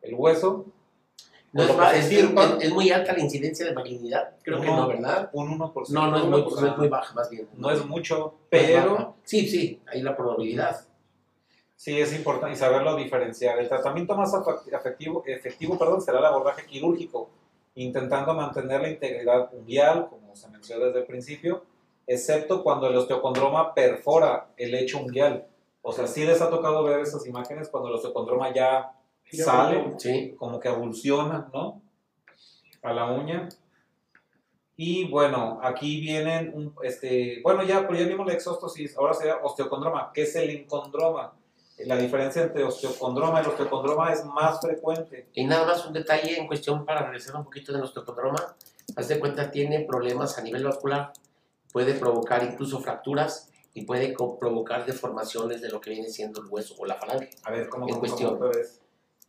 [0.03, 0.66] el hueso,
[1.51, 2.43] No es, que se es, estirpa.
[2.60, 4.36] es- es muy alta la incidencia de malignidad.
[4.43, 5.30] Creo que Uno- no, ¿verdad?
[5.34, 5.89] un 1%.
[5.89, 7.47] No, no es, muy, no es muy baja, más bien.
[7.55, 9.16] no es mucho, No es pero...
[9.24, 10.86] Sí, sí, hay la probabilidad.
[11.78, 13.59] Sí, es importante y saberlo diferenciar.
[13.59, 14.34] El tratamiento más
[14.71, 17.30] efectivo, efectivo perdón, será el abordaje quirúrgico,
[17.75, 21.63] intentando mantener la integridad unguial, como se mencionó desde el principio,
[22.07, 25.45] excepto cuando el osteocondroma perfora el lecho unguial.
[25.84, 28.93] O sea, sí les ha tocado ver esas imágenes cuando el osteocondroma ya
[29.32, 30.34] sale, Sí.
[30.36, 31.80] como que evoluciona, ¿no?
[32.82, 33.49] A la uña.
[34.75, 39.38] Y bueno, aquí vienen, un, este, bueno, ya, pero ya vimos la exóstosis, ahora será
[39.43, 40.11] osteocondroma.
[40.11, 41.36] ¿Qué es el encondroma?
[41.80, 45.28] La diferencia entre osteocondroma y el osteocondroma es más frecuente.
[45.34, 48.55] Y nada más un detalle en cuestión para regresar un poquito de nuestro osteocondroma.
[48.95, 51.13] Haz de cuenta, tiene problemas a nivel vascular,
[51.71, 56.73] puede provocar incluso fracturas y puede provocar deformaciones de lo que viene siendo el hueso
[56.80, 57.30] o la falange.
[57.43, 58.39] A ver, ¿cómo, En cómo- cuestión.
[58.39, 58.51] cómo?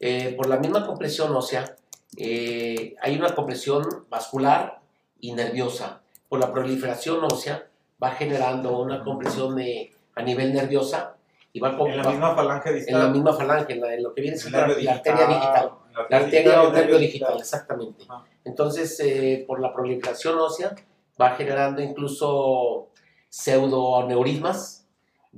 [0.01, 1.76] Eh, por la misma compresión ósea,
[2.16, 4.80] eh, hay una compresión vascular
[5.20, 6.01] y nerviosa.
[6.30, 7.66] Por la proliferación ósea
[8.03, 11.16] va generando una compresión de- a nivel nerviosa
[11.59, 12.94] y va, co- En la va- misma falange distal.
[12.94, 15.72] en la misma falange, en, la- en lo que viene siendo la, arteria digital.
[16.09, 18.04] La arteria o nervio digital, exactamente.
[18.44, 20.74] Entonces, eh, por la proliferación ósea,
[21.20, 22.88] va generando incluso
[23.28, 24.86] pseudoneurismas,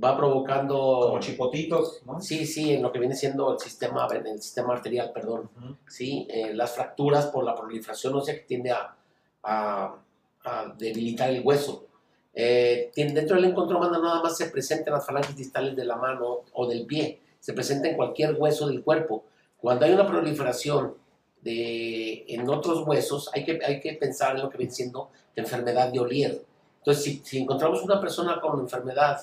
[0.01, 0.99] va provocando...
[1.07, 2.21] Como chipotitos, ¿no?
[2.21, 5.49] Sí, sí, en lo que viene siendo el sistema, en el sistema arterial, perdón.
[5.87, 6.27] ¿sí?
[6.29, 8.95] Eh, las fracturas por la proliferación ósea que tiende a,
[9.43, 9.95] a-
[10.43, 11.85] a debilitar el hueso.
[12.33, 15.95] Eh, dentro del encondroma no nada más se presenta en las falanges distales de la
[15.95, 19.25] mano o del pie, se presenta en cualquier hueso del cuerpo.
[19.57, 20.95] Cuando hay una proliferación
[21.41, 25.43] de, en otros huesos, hay que, hay que pensar en lo que viene siendo la
[25.43, 26.45] enfermedad de Olier.
[26.79, 29.21] Entonces, si, si encontramos una persona con enfermedad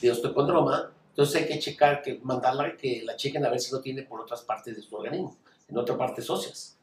[0.00, 3.80] de osteocondroma, entonces hay que checar, que mandarla que la chequen a ver si no
[3.80, 5.36] tiene por otras partes de su organismo,
[5.68, 6.76] en otras partes óseas.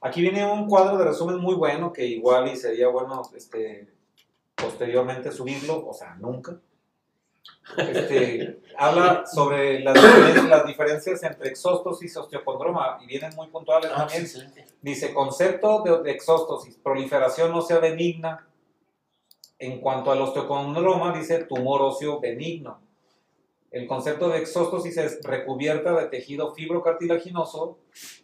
[0.00, 3.88] Aquí viene un cuadro de resumen muy bueno que igual y sería bueno este,
[4.60, 6.58] posteriormente subirlo, o sea, nunca.
[7.76, 13.90] Este, habla sobre las diferencias, las diferencias entre exóstosis y osteocondroma y vienen muy puntuales
[13.94, 14.66] Ah, sí, también.
[14.80, 18.46] Dice, concepto de, de exóstosis, proliferación ósea benigna.
[19.58, 22.80] En cuanto al osteocondroma, dice tumor óseo benigno.
[23.70, 27.78] El concepto de exóstosis es recubierta de tejido fibrocartilaginoso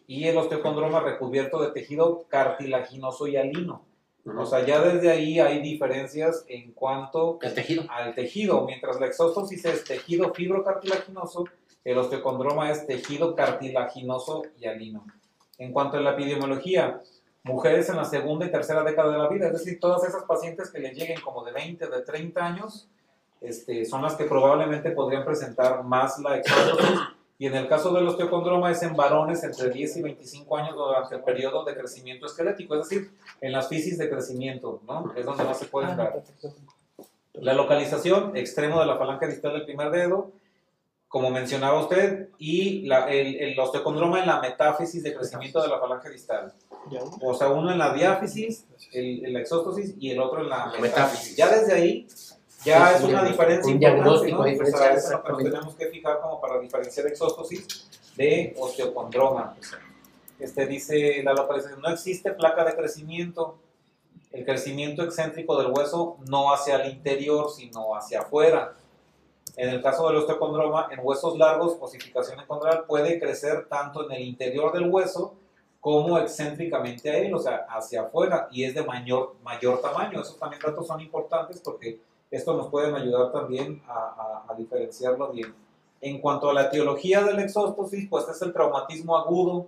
[0.07, 3.85] y el osteocondroma recubierto de tejido cartilaginoso y alino.
[4.25, 7.83] O sea, ya desde ahí hay diferencias en cuanto el tejido.
[7.89, 8.65] al tejido.
[8.65, 11.45] Mientras la exóstosis es tejido fibrocartilaginoso,
[11.83, 15.05] el osteocondroma es tejido cartilaginoso y alino.
[15.59, 17.01] En cuanto a la epidemiología,
[17.43, 20.71] mujeres en la segunda y tercera década de la vida, es decir, todas esas pacientes
[20.71, 22.89] que les lleguen como de 20, de 30 años,
[23.41, 26.99] este, son las que probablemente podrían presentar más la exóstosis.
[27.37, 31.15] Y en el caso del osteocondroma es en varones entre 10 y 25 años durante
[31.15, 33.11] el periodo de crecimiento esquelético, es decir,
[33.41, 35.13] en las fisis de crecimiento, ¿no?
[35.17, 36.23] Es donde más se pueden dar.
[37.33, 40.31] La localización, extremo de la falange distal del primer dedo,
[41.09, 45.79] como mencionaba usted, y la- el, el osteocondroma en la metáfisis de crecimiento de la
[45.79, 46.53] falange distal.
[47.21, 50.71] O sea, uno en la diáfisis, el, en la exóstosis, y el otro en la
[50.79, 51.35] metáfisis.
[51.35, 52.07] Ya desde ahí,
[52.65, 54.43] ya Sí, es un una diferencia un diagnóstico ¿no?
[54.43, 57.07] a O sea, diferenciar, eso es lo que nos tenemos que fijar como para diferenciar
[57.07, 57.87] exóstosis
[58.17, 59.55] de osteocondroma.
[60.39, 63.57] Este dice la localización, no existe placa de crecimiento.
[64.31, 68.73] El crecimiento excéntrico del hueso no hacia el interior, sino hacia afuera.
[69.55, 74.23] En el caso del osteocondroma, en huesos largos, osificación encondral puede crecer tanto en el
[74.23, 75.35] interior del hueso
[75.79, 80.19] como excéntricamente a él, o sea, hacia afuera, y es de mayor, mayor tamaño.
[80.19, 82.01] Esos también datos son importantes porque
[82.31, 83.93] esto nos pueden ayudar también a,
[84.47, 85.53] a- a diferenciarlo bien.
[86.01, 89.67] En cuanto a la etiología del exóstosis, pues es el traumatismo agudo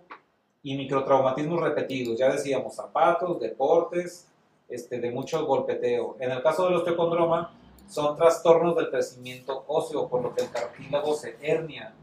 [0.63, 2.17] y microtraumatismos repetidos.
[2.19, 4.27] Ya decíamos, zapatos, deportes,
[4.69, 6.17] este, de mucho golpeteo.
[6.19, 7.53] En el caso del osteocondroma,
[7.87, 11.93] son trastornos del crecimiento óseo, por lo que el cartílago se hernia.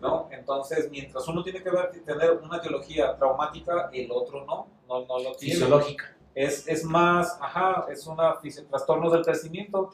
[0.00, 0.26] ¿no?
[0.30, 5.18] Entonces, mientras uno tiene que ver, tener una etiología traumática, el otro no, no, no
[5.18, 6.16] lo tiene Fisiológica.
[6.34, 8.38] Es, es más, ajá, es una
[8.70, 9.90] trastornos del crecimiento.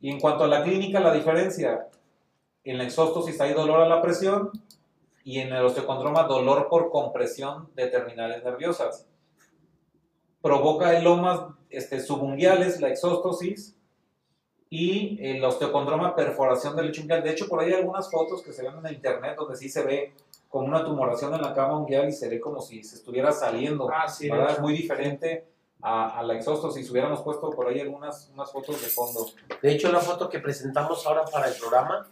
[0.00, 1.88] Y en cuanto a la clínica, la diferencia,
[2.64, 4.50] en la exóstosis hay dolor a la presión
[5.24, 9.06] y en el osteocondroma dolor por compresión de terminales nerviosas.
[10.42, 11.40] Provoca elomas
[11.70, 13.76] este, subunguiales, la exóstosis,
[14.70, 17.22] y el osteocondroma perforación del lecho unguial.
[17.22, 19.68] De hecho, por ahí hay algunas fotos que se ven en el internet donde sí
[19.68, 20.14] se ve
[20.48, 23.88] como una tumoración en la cama unguial y se ve como si se estuviera saliendo.
[23.88, 24.28] Ah, sí.
[24.28, 25.46] Es muy diferente
[25.84, 26.86] a, a la exóstosis.
[26.86, 29.26] Si hubiéramos puesto por ahí algunas unas fotos de fondo.
[29.62, 32.08] De hecho, la foto que presentamos ahora para el programa,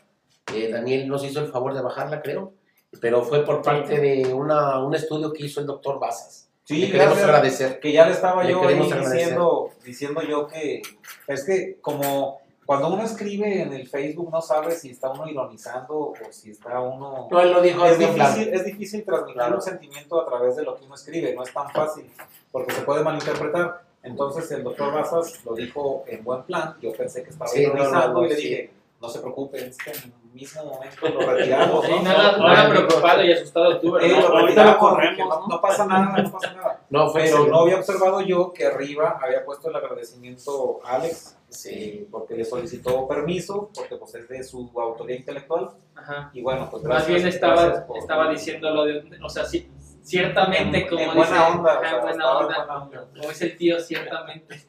[0.54, 2.52] eh, Daniel nos hizo el favor de bajarla, creo,
[3.00, 6.50] pero fue por parte de una, un estudio que hizo el doctor Basas.
[6.64, 7.28] Sí, Le queremos gracias.
[7.28, 7.80] agradecer.
[7.80, 10.82] Que ya le estaba Le yo diciendo, diciendo yo que
[11.26, 15.94] es que como Cuando uno escribe en el Facebook no sabe si está uno ironizando
[15.98, 17.28] o si está uno...
[17.30, 18.14] No, él lo dijo Es plan.
[18.34, 19.56] difícil, es difícil transmitir Claro.
[19.56, 22.08] un sentimiento a través de lo que uno escribe, no es tan fácil,
[22.52, 23.82] porque se puede malinterpretar.
[24.04, 27.74] Entonces el doctor Bazas lo dijo en buen plan, yo pensé que estaba Sí, no,
[27.74, 28.42] ironizando no, no, y le sí.
[28.42, 28.70] dije,
[29.02, 31.84] no se preocupe, es que en el mismo momento lo retiramos.
[31.84, 32.02] Sí, ¿no?
[32.02, 34.20] nada, no, nada no, preocupado y asustado tú, Eh, ¿verdad?
[34.28, 36.80] lo ahorita lo corremos, no, pasa nada, no pasa nada.
[36.90, 37.52] No, fue Pero serio.
[37.52, 41.70] no había observado yo que arriba había puesto el agradecimiento a Alex, Sí.
[41.74, 46.30] eh, porque le solicitó permiso, porque pues es de su autoría intelectual, Ajá.
[46.32, 49.68] y bueno, pues Más bien estaba, por- estaba diciéndolo de, o sea, sí,
[50.02, 53.06] ciertamente, en, como en dice, buena onda, o sea, buena en onda, buena onda.
[53.16, 54.62] como dice el tío, ciertamente.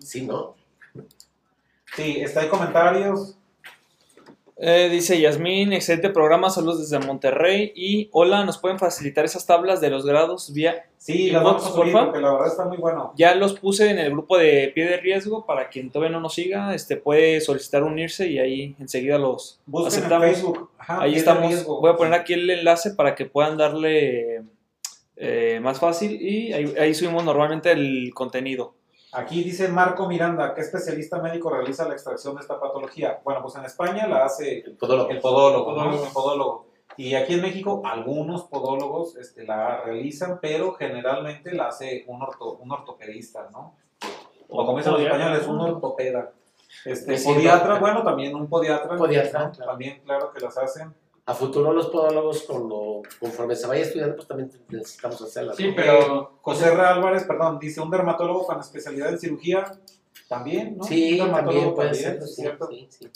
[0.00, 0.54] Sí, ¿no?
[1.96, 3.36] Sí, está hay comentarios.
[4.56, 7.72] Eh, dice Yasmín, excelente programa, saludos desde Monterrey.
[7.74, 10.86] Y hola, ¿nos pueden facilitar esas tablas de los grados vía?
[10.96, 13.12] Sí, las vamos a subir porque la verdad está muy bueno.
[13.16, 16.34] Ya los puse en el grupo de pie de riesgo para quien todavía no nos
[16.34, 20.26] siga, este puede solicitar unirse y ahí enseguida los Busquen aceptamos.
[20.28, 20.70] en Facebook.
[20.78, 21.64] Ajá, ahí estamos.
[21.66, 24.42] Voy a poner aquí el enlace para que puedan darle
[25.16, 28.74] eh, más fácil y ahí, ahí subimos normalmente el contenido.
[29.14, 33.20] Aquí dice Marco Miranda, ¿qué especialista médico realiza la extracción de esta patología?
[33.22, 35.10] Bueno, pues en España la hace El podólogo.
[35.10, 35.76] el podólogo, ¿no?
[35.76, 36.04] Podólogo.
[36.06, 36.66] El podólogo.
[36.96, 42.54] Y aquí en México algunos podólogos este, la realizan, pero generalmente la hace un, orto,
[42.54, 43.74] un ortopedista, ¿no?
[44.48, 46.30] O como dicen los españoles, un ortopeda.
[46.84, 47.80] Este, Sí, podiatra, no.
[47.80, 48.96] bueno, también un podiatra.
[48.96, 49.52] Podiatra, ¿no?
[49.52, 49.70] claro.
[49.72, 50.92] También, claro que las hacen.
[51.26, 55.56] A futuro los podólogos, cuando, conforme se vaya estudiando, pues también necesitamos hacerlas.
[55.56, 55.72] Sí, ¿no?
[55.76, 56.80] pero José R.
[56.82, 59.64] Álvarez, perdón, dice un dermatólogo con especialidad en cirugía.
[60.28, 60.84] También, ¿no?
[60.84, 62.22] Sí, Un dermatólogo también puede también, ser.
[62.22, 62.66] es Sí, ¿cierto?
[62.68, 63.08] sí, sí.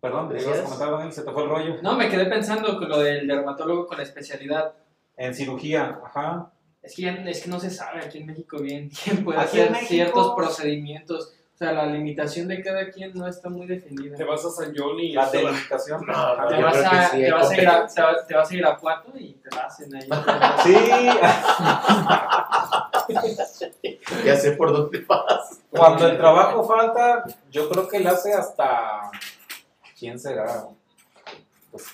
[0.00, 1.12] Perdón, ¿te ibas a comentar, Daniel?
[1.12, 1.74] Se te fue el rollo.
[1.82, 4.74] no, me quedé pensando con lo del dermatólogo con especialidad.
[5.16, 6.52] En cirugía, ajá.
[6.82, 9.74] Es que, ya- es que no se sabe aquí en México bien quién puede hacer
[9.76, 11.32] ciertos procedimientos.
[11.56, 14.14] O sea, la limitación de cada quien no está muy definida.
[14.14, 16.04] Te vas a San Johnny y La delimitación.
[16.06, 16.42] No, Ajá.
[16.42, 18.54] no, Te vas, a, sí te, vas a ir a, te, vas, te vas a
[18.54, 20.06] ir a Puato y te la hacen ahí.
[20.62, 20.74] Sí,
[24.26, 25.60] Ya sé por dónde vas.
[25.70, 29.10] cuando el trabajo falta, yo creo que le hace hasta.
[29.98, 30.66] ¿Quién será?
[31.70, 31.86] Pues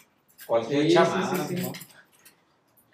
[0.45, 1.63] cualquier Sí, sí, chamán, sí, sí.
[1.63, 1.73] ¿no?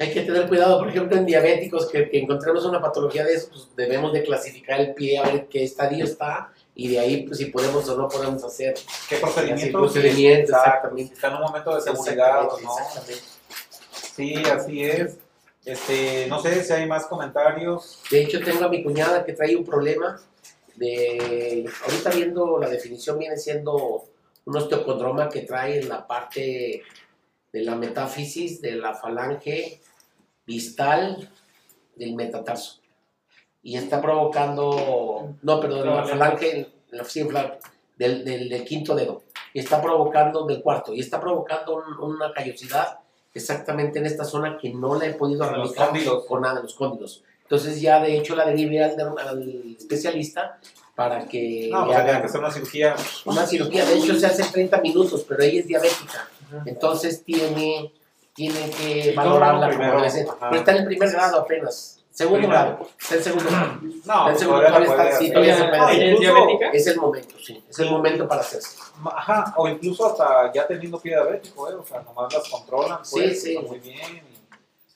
[0.01, 3.49] Hay que tener cuidado, por ejemplo, en diabéticos, que, que encontremos una patología de eso,
[3.51, 7.39] pues debemos de clasificar el pie, a ver qué estadio está, y de ahí, pues
[7.39, 8.73] si podemos o no podemos hacer.
[9.09, 9.93] ¿Qué procedimientos?
[9.93, 11.09] procedimientos, exactamente.
[11.09, 12.79] si Está en un momento de seguridad o no.
[12.79, 13.25] Exactamente.
[14.15, 15.17] Sí, así es.
[15.65, 18.01] Este, no sé si hay más comentarios.
[18.13, 20.21] De hecho, tengo a mi cuñada que trae un problema
[20.77, 21.69] de.
[21.85, 24.05] Ahorita viendo la definición, viene siendo
[24.45, 26.85] un osteocondroma que trae en la parte
[27.53, 29.81] de la metáfisis de la falange
[30.47, 31.29] distal
[31.97, 32.78] del metatarso.
[33.69, 35.35] Y está provocando.
[35.43, 37.59] No, perdón, la falange, la sí, flan-
[37.97, 39.23] del, del, del quinto dedo.
[39.53, 40.95] Y está provocando del cuarto.
[40.95, 42.99] Y está provocando un- una callosidad
[43.35, 46.25] exactamente en esta zona que no la he podido cóndilos.
[46.27, 47.23] con nada, en los cóndilos.
[47.43, 50.59] Entonces ya de hecho la derivé al, al especialista
[50.95, 52.97] para que No, le pues tenía que hacer una cirugía.
[53.27, 53.85] una cirugía.
[53.85, 56.29] De hecho se hace en 30 minutos, pero ella es diabética.
[56.67, 57.93] Entonces tiene,
[58.35, 60.39] tiene que ¿Y cómo valorarla lo como.
[60.51, 61.98] Pero está en el primer grado apenas.
[62.19, 62.61] Segundo Primero.
[62.71, 62.89] grado.
[63.01, 63.81] Está en segundo grado.
[64.09, 65.41] No, El pues segundo todavía está- sí, No,
[65.87, 66.75] hacer.
[66.75, 67.65] ¿Es el momento, sí.
[67.71, 68.77] Es el momento para hacerse.
[69.05, 71.75] Ajá, o incluso hasta ya teniendo pie diabético, ¿eh?
[71.75, 73.55] o sea, nomás las controlan, Sí, pues, sí.
[73.55, 74.23] está muy bien.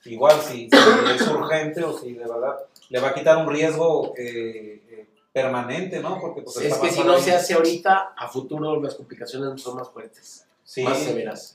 [0.07, 2.57] igual, si, si es urgente o si de verdad
[2.89, 6.21] le va a quitar un riesgo eh, eh, permanente, ¿no?
[6.21, 7.23] Porque pues, Es que si no ahí.
[7.23, 11.55] se hace ahorita, a futuro las complicaciones son más fuertes, Sí, más severas.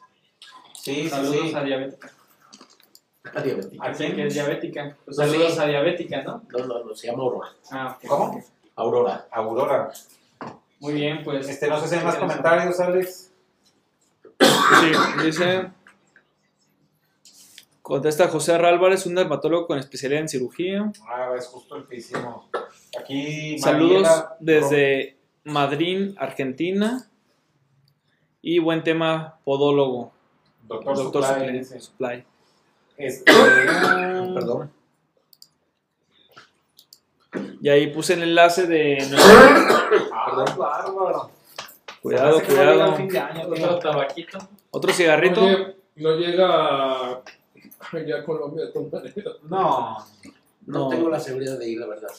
[0.82, 1.52] sí, sí, Saludos sí.
[1.52, 2.17] a.
[3.34, 3.86] La diabética.
[3.88, 4.16] ¿A quién?
[4.16, 4.98] que es diabética.
[5.06, 5.60] Pues No, saludos sí.
[5.60, 6.44] a diabética, ¿no?
[6.50, 7.50] No, no, no, se llama Aurora.
[7.72, 8.08] Ah, ok.
[8.08, 8.44] ¿Cómo?
[8.76, 9.28] Aurora.
[9.32, 9.92] Aurora.
[10.80, 11.48] Muy bien, pues.
[11.50, 13.32] Este, no sé si hay más comentarios, Alex.
[14.40, 14.92] Sí,
[15.26, 15.72] dice.
[17.82, 18.68] Contesta José R.
[18.68, 20.92] Álvarez, un dermatólogo con especialidad en cirugía.
[21.08, 22.46] Ah, es justo el que hicimos.
[23.00, 27.10] Aquí, Saludos Mariela desde Madrid, Argentina.
[28.42, 30.12] Y buen tema, podólogo.
[30.64, 31.58] Doctor, Doctor Supply, Supply.
[31.60, 31.80] dice.
[31.80, 32.26] Supply.
[32.98, 33.32] Este,
[34.34, 34.72] Perdón.
[37.62, 38.98] Y ahí puse el enlace de.
[40.12, 41.32] Ah, bárbaro.
[42.02, 42.96] Cuidado, que cuidado.
[43.50, 44.38] Otro tabaquito.
[44.72, 45.42] Otro cigarrito.
[45.42, 47.24] No llega, no llega
[47.92, 49.34] allá a Colombia de todas maneras.
[49.44, 49.98] No,
[50.66, 50.90] No, No.
[50.90, 52.10] tengo la seguridad de ir, la verdad.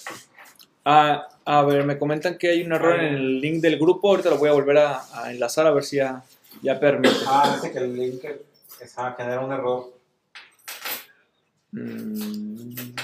[0.85, 4.09] Ah, a ver, me comentan que hay un error en el link del grupo.
[4.11, 6.23] Ahorita lo voy a volver a, a enlazar a ver si ya,
[6.63, 7.15] ya permite.
[7.27, 8.25] ah, dice que el link
[8.81, 9.93] es, ah, genera un error.
[11.73, 12.95] Mm,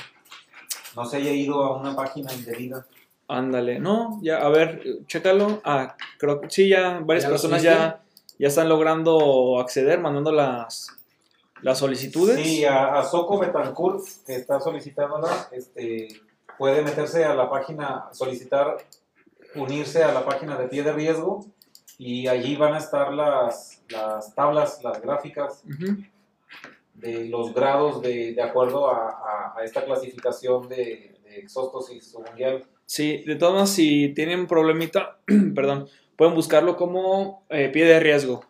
[0.96, 2.86] No se haya ido a una página indebida.
[3.26, 5.60] Ándale, no, ya, a ver, chécalo.
[5.64, 8.02] Ah, creo que sí, ya varias ¿Ya lo personas ya,
[8.38, 10.88] ya están logrando acceder, mandando las,
[11.62, 12.36] las solicitudes.
[12.38, 16.08] Sí, a, a Soco Betancourt, que está solicitándola, este,
[16.58, 18.76] puede meterse a la página, solicitar
[19.54, 21.46] unirse a la página de pie de riesgo
[21.96, 25.62] y allí van a estar las, las tablas, las gráficas.
[26.94, 32.64] De los grados de, de acuerdo a, a- a esta clasificación de, de exóstosis mundial.
[32.86, 35.18] Sí, de todas maneras, si tienen un problemita,
[35.54, 38.44] perdón, pueden buscarlo como eh, pie de riesgo.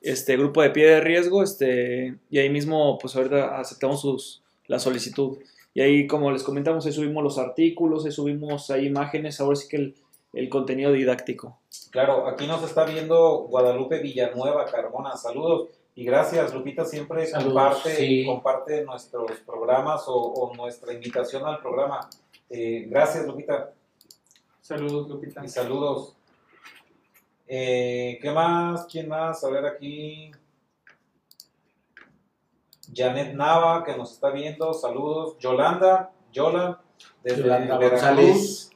[0.00, 4.78] Este grupo de pie de riesgo, este, y ahí mismo, pues ahorita aceptamos sus, la
[4.78, 5.38] solicitud.
[5.74, 9.68] Y ahí, como les comentamos, ahí subimos los artículos, ahí subimos ahí imágenes, ahora sí
[9.68, 9.94] que el,
[10.32, 11.58] el contenido didáctico.
[11.90, 15.16] Claro, aquí nos está viendo Guadalupe Villanueva Carmona.
[15.16, 15.68] Saludos
[15.98, 16.84] y gracias, Lupita.
[16.84, 18.24] Siempre Saludos, comparte, sí.
[18.24, 22.08] comparte nuestros programas o, o nuestra invitación al programa.
[22.48, 23.72] Eh, gracias, Lupita,
[24.60, 25.44] Saludos, Lupita.
[25.44, 26.14] y saludos.
[27.48, 28.86] Eh, ¿Qué más?
[28.86, 29.42] ¿Quién más?
[29.42, 30.30] A ver aquí.
[32.94, 34.72] Janet Nava, que nos está viendo.
[34.74, 35.36] Saludos.
[35.40, 36.80] Yolanda, Yola,
[37.24, 38.70] desde Yolanda Veracruz.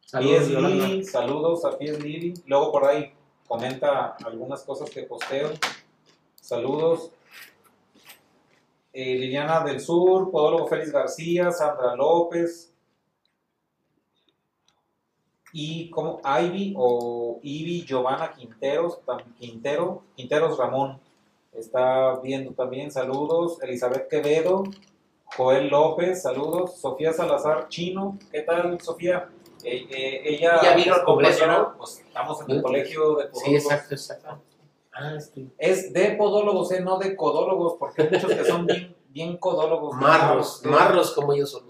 [0.00, 0.86] Saludos, Yolanda.
[0.86, 2.34] Lili, saludos a Pies Lili.
[2.46, 3.12] Luego por ahí
[3.48, 5.50] comenta algunas cosas que posteo.
[6.46, 7.10] Saludos.
[8.92, 12.72] Eh, Liliana del Sur, Podólogo Félix García, Sandra López.
[15.52, 19.00] Y como Ivy o Ivy Giovanna Quinteros,
[19.40, 21.00] Quintero, Quinteros Ramón.
[21.52, 23.60] Está viendo también, saludos.
[23.62, 24.62] Elizabeth Quevedo,
[25.36, 26.76] Joel López, saludos.
[26.78, 29.28] Sofía Salazar Chino, ¿qué tal, Sofía?
[29.64, 31.76] Eh, eh, ella, Ella vino al es congreso, ¿no?
[31.76, 33.64] pues, estamos en el colegio de Sí, podólogos.
[33.64, 34.45] exacto, exacto.
[34.98, 35.52] Ah, estoy.
[35.58, 39.94] Es de podólogos, eh, no de codólogos, porque hay muchos que son bien, bien codólogos.
[39.96, 40.70] Marros, ¿no?
[40.70, 41.64] marros como ellos son.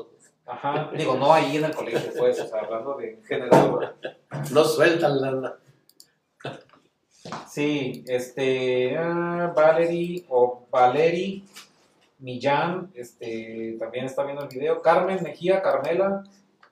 [0.46, 3.96] Ajá, digo, no ahí en el colegio, pues, o sea, hablando de general.
[4.52, 5.56] No sueltan la.
[7.48, 11.42] Sí, este, ah, Valerie o Valerie
[12.20, 14.80] Millán, este, también está viendo el video.
[14.80, 16.22] Carmen Mejía, Carmela,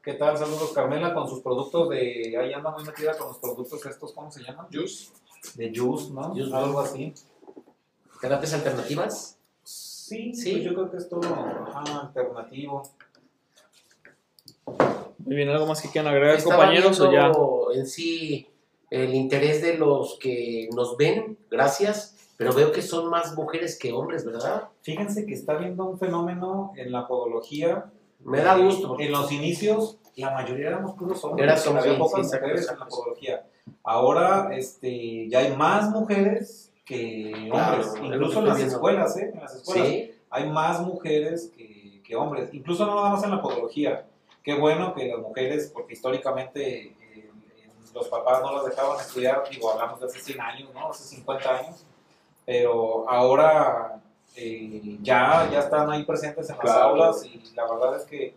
[0.05, 0.39] ¿qué tal?
[0.39, 4.31] Saludos, Carmela, con sus productos de, ahí anda muy metida con los productos estos, ¿cómo
[4.31, 4.69] se llaman?
[4.73, 5.11] Juice.
[5.57, 6.31] De juice, ¿no?
[6.35, 7.13] Juice, Algo así.
[8.21, 9.39] ¿Terapias alternativas?
[9.63, 10.53] Sí, Sí.
[10.53, 12.83] pues yo creo que es todo ajá, alternativo.
[15.19, 17.21] Muy bien, ¿algo más que quieran agregar, Estaba compañeros, o ya?
[17.29, 18.49] viendo en sí
[18.91, 23.93] el interés de los que nos ven, gracias, pero veo que son más mujeres que
[23.93, 24.69] hombres, ¿verdad?
[24.83, 27.91] Fíjense que está habiendo un fenómeno en la podología.
[28.21, 28.97] Me da Eh, gusto.
[28.99, 31.45] En los inicios, la mayoría éramos puros hombres.
[31.45, 33.47] Era sí, exacto, en la podología.
[33.85, 37.93] Ahora este, ya hay más mujeres que hombres.
[38.03, 39.31] Incluso en las escuelas, ¿eh?
[39.35, 42.49] En las escuelas Sí, hay más mujeres que, que hombres.
[42.53, 44.07] Incluso no nada más en la podología.
[44.43, 47.31] Qué bueno que las mujeres, porque históricamente eh, eh,
[47.95, 50.91] los papás no las dejaban estudiar, digo, hablamos de hace 100 años, ¿no?
[50.91, 51.85] Hace 50 años.
[52.47, 54.03] Pero ahora
[54.37, 56.89] eh, ya, ya están ahí presentes en las Claro.
[56.91, 58.35] aulas y la verdad es que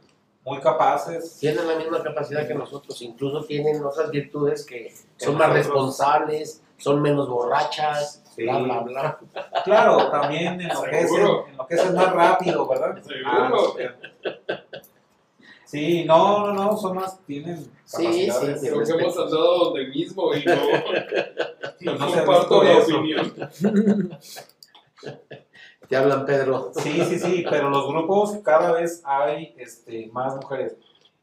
[0.47, 1.37] muy capaces.
[1.39, 5.65] tienen la misma capacidad que nosotros, incluso tienen otras virtudes que son más nosotros.
[5.67, 8.43] responsables, son menos borrachas, Sí.
[8.43, 9.19] bla, bla, bla.
[9.65, 13.01] Claro, también enloquecen, enloquecen más rápido, ¿verdad?
[13.03, 13.75] Seguro.
[14.47, 14.61] Ah,
[15.65, 18.61] sí, no, no, no, son más, tienen Sí, capacidades.
[18.61, 20.55] sí, Creo que hemos andado donde mismo y no,
[21.81, 23.33] no No comparto la opinión.
[25.87, 26.71] Te hablan, Pedro.
[26.75, 30.75] Sí, sí, sí, pero los grupos cada vez hay este, más mujeres.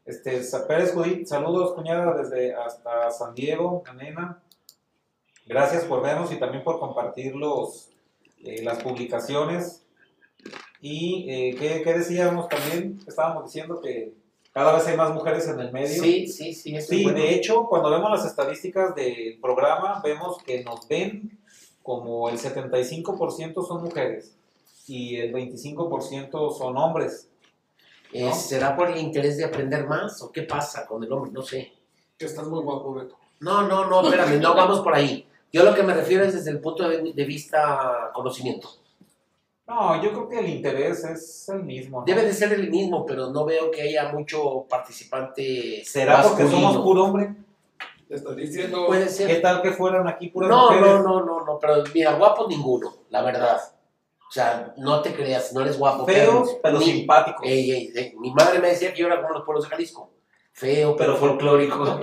[0.05, 4.41] Este, Pérez Judith, saludos, cuñada, desde hasta San Diego, nena.
[5.45, 7.89] Gracias por vernos y también por compartir los,
[8.43, 9.83] eh, las publicaciones.
[10.81, 12.99] Y, eh, ¿qué, qué decíamos también?
[13.07, 14.13] Estábamos diciendo que
[14.51, 16.01] cada vez hay más mujeres en el medio.
[16.01, 16.81] Sí, sí, sí.
[16.81, 17.19] Sí, bueno.
[17.19, 21.39] de hecho, cuando vemos las estadísticas del programa, vemos que nos ven
[21.83, 24.35] como el 75% son mujeres
[24.87, 27.29] y el 25% son hombres.
[28.13, 28.33] Eh, ¿no?
[28.33, 31.31] ¿Será por el interés de aprender más o qué pasa con el hombre?
[31.31, 31.73] No sé.
[32.17, 33.17] Que estás muy guapo, Beto.
[33.41, 35.27] No, no, no, espérame, no vamos por ahí.
[35.51, 38.69] Yo lo que me refiero es desde el punto de, vista conocimiento.
[39.67, 41.99] No, yo creo que el interés es el mismo.
[41.99, 42.05] ¿no?
[42.05, 46.71] Debe de ser el mismo, pero no veo que haya mucho participante ¿Será porque masculino.
[46.71, 47.35] somos puro hombre?
[48.07, 48.85] Te estás diciendo.
[48.85, 49.41] Puede ¿Qué ser.
[49.41, 50.85] tal que fueran aquí puras No, mujeres?
[50.87, 53.59] no, no, no, no, pero mira, guapo ninguno, la verdad.
[54.27, 56.05] O sea, no te creas, no eres guapo.
[56.05, 57.41] Feos, pero Ni- simpáticos.
[57.45, 60.09] Ey, ey, ey, Mi madre me decía que yo era como los pueblos de Jalisco.
[60.51, 61.85] Feo, pero Pero folclórico.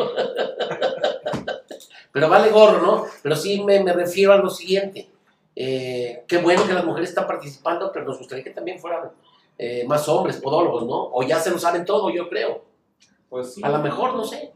[2.12, 3.06] pero vale gorro, ¿no?
[3.22, 5.10] Pero sí me, me refiero a lo siguiente.
[5.56, 9.10] Eh, qué bueno que las mujeres están participando, pero nos gustaría que también fueran
[9.58, 11.10] eh, más hombres, podólogos, ¿no?
[11.12, 12.64] O ya se lo saben todo, yo creo.
[13.28, 13.60] Pues sí.
[13.64, 14.52] A lo mejor, no sé.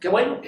[0.00, 0.40] Qué bueno.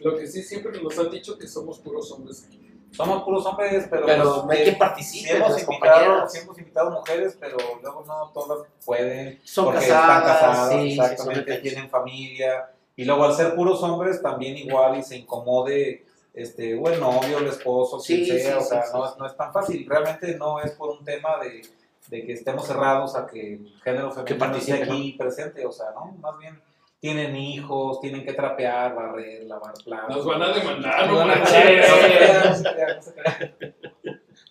[0.00, 2.60] Lo que sí siempre nos han dicho que somos puros hombres aquí.
[2.92, 4.06] Somos puros hombres, pero.
[4.06, 8.30] Pero no hay eh, que sí hemos, invitado, sí hemos invitado mujeres, pero luego no
[8.32, 9.40] todas pueden.
[9.44, 12.70] Son porque casadas, están casadas, sí, exactamente, tienen familia.
[12.96, 17.38] Y luego al ser puros hombres, también igual y se incomode este, o el novio,
[17.38, 18.58] el esposo, Sí, quien sea.
[18.58, 19.86] o sea, no, no es tan fácil.
[19.88, 21.62] Realmente no es por un tema de,
[22.08, 25.66] de que estemos cerrados a que el género femenino esté participen, aquí presente.
[25.66, 26.12] O sea, ¿no?
[26.20, 26.60] Más bien
[27.00, 30.16] tienen hijos, tienen que trapear, barrer, lavar platos.
[30.16, 31.86] Nos van a demandar, no manches.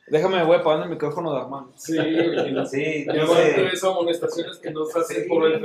[0.08, 1.72] Déjame, voy apagando el micrófono de Armando.
[1.76, 1.98] Sí.
[2.68, 5.30] Sí, Ya van tres amonestaciones que nos hacen Sí.
[5.30, 5.62] por el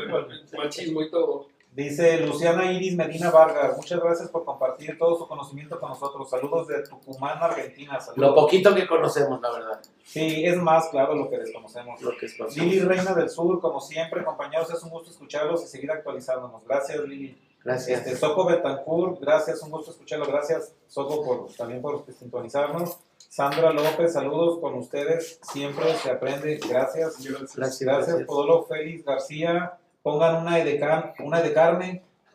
[0.56, 1.48] machismo y todo.
[1.72, 6.28] Dice Luciana Iris Medina Vargas, muchas gracias por compartir todo su conocimiento con nosotros.
[6.28, 8.00] Saludos de Tucumán, Argentina.
[8.00, 8.28] Saludos.
[8.28, 9.80] Lo poquito que conocemos, la verdad.
[10.02, 12.02] Sí, es más claro lo que desconocemos.
[12.02, 12.66] Lo que es conocido.
[12.66, 16.64] Lili Reina del Sur, como siempre, compañeros, es un gusto escucharlos y seguir actualizándonos.
[16.66, 17.40] Gracias, Lili.
[17.62, 18.00] Gracias.
[18.00, 20.26] Este, Soco Betancourt, gracias, un gusto escucharlo.
[20.26, 22.98] Gracias, Soco, por, también por sintonizarnos.
[23.16, 25.38] Sandra López, saludos con ustedes.
[25.42, 26.58] Siempre se aprende.
[26.68, 27.22] Gracias.
[27.22, 27.54] Gracias.
[27.54, 27.80] Gracias.
[27.80, 29.78] Gracias, Podolo Félix García.
[30.02, 30.80] Pongan una de,
[31.20, 32.02] una de carne.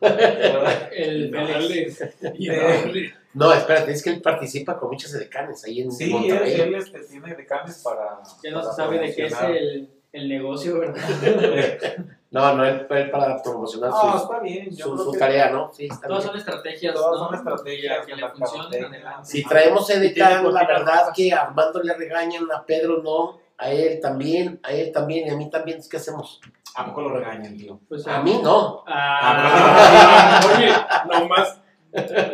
[0.92, 2.00] El Félix.
[2.22, 3.14] Dale.
[3.34, 6.60] No, espérate, es que él participa con muchas edecanes ahí en Sí, él, Monterrey.
[6.60, 8.20] él este, tiene decanes para.
[8.42, 11.02] Ya no para se sabe de qué es el, el negocio, ¿verdad?
[12.28, 14.68] No, no, él, él para promocionar No, sus- está bien.
[14.70, 15.72] Yo su, creo su que tarea, ¿no?
[15.72, 16.28] Sí, está Todas bien.
[16.32, 17.26] son estrategias, Todas ¿no?
[17.26, 18.40] son estrategias Que de le funcionen
[18.70, 18.88] mercadotecnia.
[18.88, 19.30] adelante.
[19.30, 24.00] Si traemos edecán, la verdad que a Armando le regañan, a Pedro no, a él
[24.00, 25.78] también, a él también y a mí también.
[25.88, 26.40] ¿Qué hacemos?
[26.76, 27.80] ¿A poco lo regañan, tío?
[27.88, 28.84] Pues, A mí no.
[28.86, 30.72] Ah, Oye,
[31.08, 31.58] nomás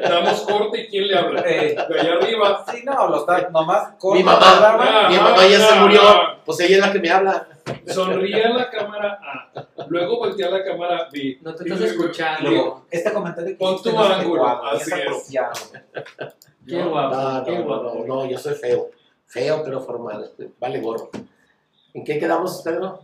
[0.08, 1.42] damos corte y ¿quién le habla?
[1.46, 2.64] Eh, De allá arriba.
[2.70, 3.90] sí, no, lo está nomás.
[3.98, 5.08] corta Mi el mamá.
[5.08, 6.38] Mi mamá ya se Ah, murió, ah.
[6.44, 7.46] pues ella es la que me habla.
[7.86, 9.84] Sonríe a la cámara A.
[9.88, 11.38] Luego voltea a la cámara B.
[11.42, 12.50] no te estás escuchando.
[12.50, 15.52] Luego, este comentario que Pon tu ángulo, así es apropiado.
[16.66, 17.94] Qué guapo, No, qué no, guapo.
[17.98, 18.90] no, no, yo soy feo.
[19.26, 20.30] Feo, pero formal.
[20.58, 21.10] Vale gorro.
[21.94, 23.00] ¿En qué quedamos, Pedro?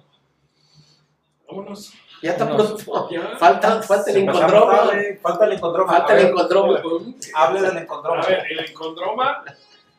[1.49, 1.93] Vámonos.
[2.23, 2.83] Ya está Vámonos.
[2.85, 3.09] pronto.
[3.11, 3.37] Ya.
[3.39, 4.77] Falta, falta el encontroma.
[4.77, 5.93] tarde, Falta el encontroma.
[5.93, 6.83] Falta A el encontroma.
[7.35, 8.27] Hable del A encontroma.
[8.27, 9.45] ver, el encontroma.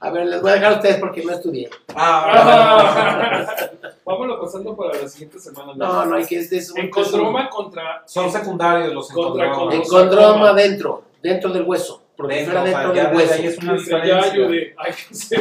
[0.02, 1.70] A ver, les voy a dejar a ustedes porque no estudié.
[1.96, 3.46] Ah,
[4.06, 5.74] Vámonos pasando para la siguiente semana.
[5.76, 6.38] No, no hay que.
[6.40, 8.04] Es, es un- Encontroma contra.
[8.06, 9.86] son secundarios los Contra- encontromas.
[9.88, 12.02] Encontroma dentro, dentro del hueso.
[12.16, 13.34] Porque Dentro, o sea, del hueso.
[13.34, 14.22] ahí es una ya.
[14.78, 14.94] Ay,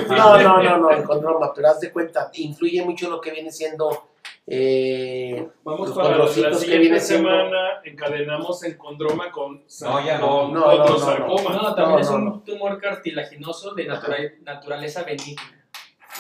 [0.09, 4.05] No, no, no, no, encontroma, pero haz de cuenta, influye mucho lo que viene siendo.
[4.51, 7.81] Eh, Vamos Los para la condrocitos que siguiente viene semana.
[7.85, 9.63] Encadenamos encontroma con.
[9.83, 10.27] No, ya no.
[10.29, 15.43] con No, no, también es un tumor cartilaginoso de natura- naturaleza benigna.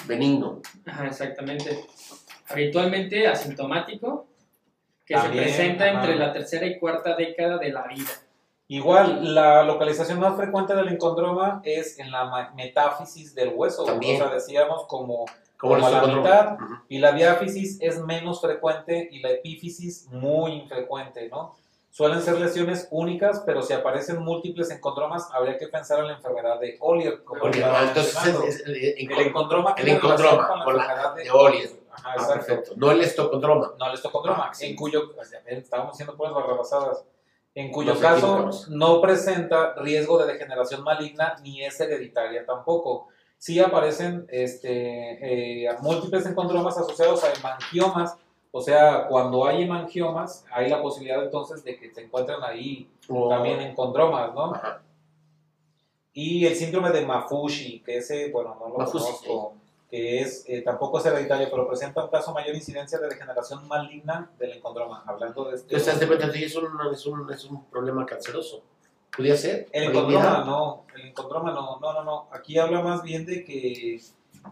[0.06, 0.60] benigno.
[0.86, 1.84] Ajá, exactamente.
[2.48, 4.26] Habitualmente asintomático,
[5.06, 5.94] que También, se presenta ajá.
[6.00, 8.10] entre la tercera y cuarta década de la vida.
[8.70, 13.84] Igual, la localización más frecuente del encondroma es en la metáfisis del hueso.
[13.84, 14.20] También.
[14.20, 15.24] O sea, decíamos como,
[15.58, 16.56] Como a la mitad.
[16.88, 21.54] Y la diáfisis es menos frecuente y la epífisis muy infrecuente, ¿no?
[21.90, 26.60] Suelen ser lesiones únicas, pero si aparecen múltiples encondromas, habría que pensar en la enfermedad
[26.60, 27.22] de Ollier.
[27.64, 28.44] Ah, entonces mencionando.
[28.46, 31.70] es, es- el, el encondroma el encondroma, con la- enfermedad de Ollier.
[31.90, 32.72] Ajá, Ah, perfecto.
[32.76, 33.72] No el estocondroma.
[33.78, 34.66] No, el estocondroma, Ah, sí.
[34.66, 37.04] en cuyo, pues, ya estábamos haciendo puras barrabasadas,
[37.56, 43.08] en cuyo caso no presenta riesgo de degeneración maligna ni es hereditaria tampoco.
[43.38, 48.16] Sí aparecen este, eh, múltiples encondromas asociados a hemangiomas,
[48.50, 53.28] o sea, cuando hay hemangiomas, hay la posibilidad entonces de que se encuentren ahí O-
[53.28, 54.54] también encondromas, ¿no?
[54.54, 54.82] Ajá.
[56.12, 59.54] Y el síndrome de Mafushi, que ese, bueno, no lo Mafushi, conozco,
[59.88, 64.28] que es, eh, tampoco es hereditario, pero presenta un caso mayor incidencia de degeneración maligna
[64.38, 65.04] del encondroma.
[65.06, 65.76] Hablando de este.
[66.08, 68.62] Cuenta, sí, es un, es, un, es un problema canceroso.
[69.16, 69.66] ¿Podría ser?
[69.72, 72.28] El encondroma no, el encondroma no, no, no, no.
[72.32, 73.96] Aquí habla más bien de que,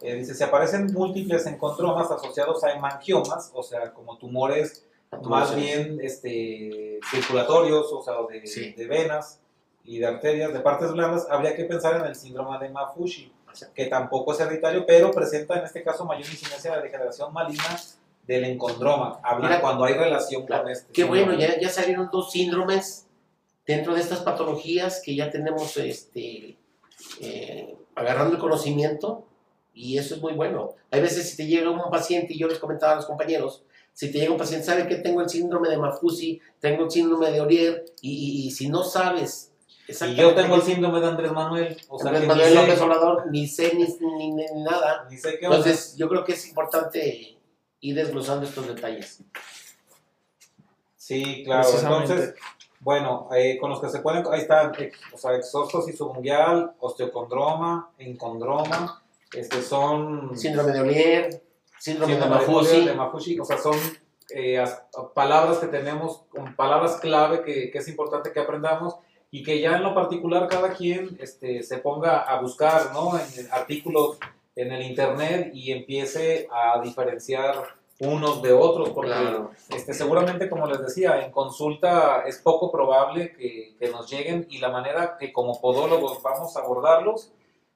[0.03, 4.85] eh, dice, se aparecen múltiples encondromas asociados a hemangiomas, o sea, como tumores
[5.23, 8.73] más bien este, circulatorios, o sea, de, Sí.
[8.73, 9.41] de venas
[9.85, 13.33] y de arterias, de partes blandas, habría que pensar en el síndrome de Mafushi,
[13.75, 17.79] que tampoco es hereditario, pero presenta en este caso mayor incidencia de degeneración maligna
[18.27, 20.65] del encondroma, habla cuando hay relación Claro.
[20.65, 20.93] con este.
[20.93, 21.55] Qué bueno, síndrome.
[21.55, 23.06] ya, ya salieron dos síndromes
[23.67, 26.57] dentro de estas patologías que ya tenemos este,
[27.21, 29.27] eh, agarrando el conocimiento
[29.75, 30.75] y eso es muy bueno.
[30.91, 33.63] Hay veces si te llega un paciente, y yo les comentaba a los compañeros,
[33.93, 37.31] si te llega un paciente, sabe que tengo el síndrome de Mafusi, tengo el síndrome
[37.31, 39.53] de Orier, y, y- y si no sabes
[39.89, 42.75] Y yo tengo el síndrome de Andrés Manuel, o sea, Andrés que Manuel ni, López
[42.79, 45.07] sé, Obrador, ni sé ni, ni- ni- ni nada.
[45.11, 45.59] ni sé qué onda.
[45.59, 47.39] Entonces, yo creo que es importante
[47.81, 49.23] ir desglosando estos detalles.
[50.97, 51.69] Sí, claro.
[51.71, 52.35] Entonces,
[52.87, 57.91] Bueno, eh, con los que se pueden, ahí están, eh, o sea, exostosis subungual, osteocondroma,
[57.99, 59.03] encondroma,
[59.35, 61.43] este son Síndrome de Olier,
[61.81, 62.85] síndrome, de síndrome de Maffucci.
[62.87, 63.75] de Maffucci, o sea, son
[64.31, 64.85] eh, as-
[65.15, 66.23] palabras que tenemos,
[66.57, 68.95] palabras clave que, que es importante que aprendamos
[69.33, 73.19] y que ya en lo particular cada quien este, se ponga a buscar, ¿no?
[73.19, 74.17] En artículos
[74.55, 77.55] en el internet y empiece a diferenciar
[78.01, 79.51] unos de otros, porque Claro.
[79.71, 84.59] este, seguramente, como les decía, en consulta es poco probable que, que nos lleguen y
[84.59, 87.33] la manera que como podólogos vamos a abordarlos,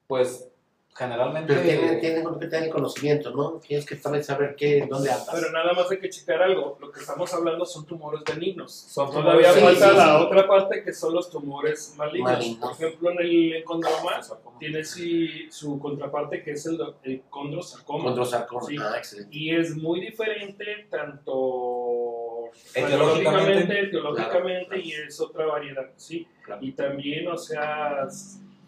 [0.07, 0.50] pues
[0.95, 1.55] generalmente...
[1.55, 3.53] Pero tienen, tienen que tener conocimiento, ¿no?
[3.61, 5.29] Tienes que también saber qué, dónde andas.
[5.33, 6.77] Pero nada más hay que checar algo.
[6.81, 8.73] Lo que estamos hablando son tumores benignos.
[8.73, 10.25] Son Todavía Sí, falta sí, la sí.
[10.25, 12.33] otra parte que son los tumores malignos.
[12.33, 12.77] Malignos.
[12.77, 14.21] Por ejemplo, en el encondroma
[14.59, 18.05] tiene su contraparte que es el, el condrosarcoma.
[18.05, 18.67] Condrosarcoma.
[18.67, 18.77] Sí.
[18.81, 19.37] Ah, excelente.
[19.37, 23.81] Y es muy diferente tanto Etiológicamente.
[23.81, 26.27] etiológicamente, y es otra variedad, ¿sí?
[26.45, 26.61] Claro.
[26.65, 28.07] Y también, o sea,